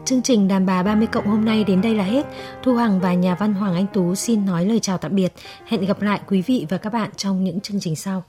Chương 0.05 0.23
trình 0.23 0.49
Đàn 0.49 0.67
bà 0.67 0.83
30 0.83 1.07
cộng 1.07 1.27
hôm 1.27 1.45
nay 1.45 1.65
đến 1.65 1.83
đây 1.83 1.95
là 1.95 2.05
hết. 2.05 2.27
Thu 2.63 2.75
Hằng 2.75 3.01
và 3.01 3.15
nhà 3.15 3.35
văn 3.35 3.55
Hoàng 3.55 3.75
Anh 3.75 3.87
Tú 3.93 4.15
xin 4.15 4.47
nói 4.47 4.67
lời 4.67 4.81
chào 4.81 4.99
tạm 4.99 5.15
biệt. 5.15 5.33
Hẹn 5.67 5.87
gặp 5.87 6.03
lại 6.03 6.21
quý 6.29 6.43
vị 6.43 6.67
và 6.69 6.79
các 6.79 6.93
bạn 6.93 7.11
trong 7.17 7.45
những 7.45 7.61
chương 7.61 7.81
trình 7.81 7.97
sau. 7.97 8.23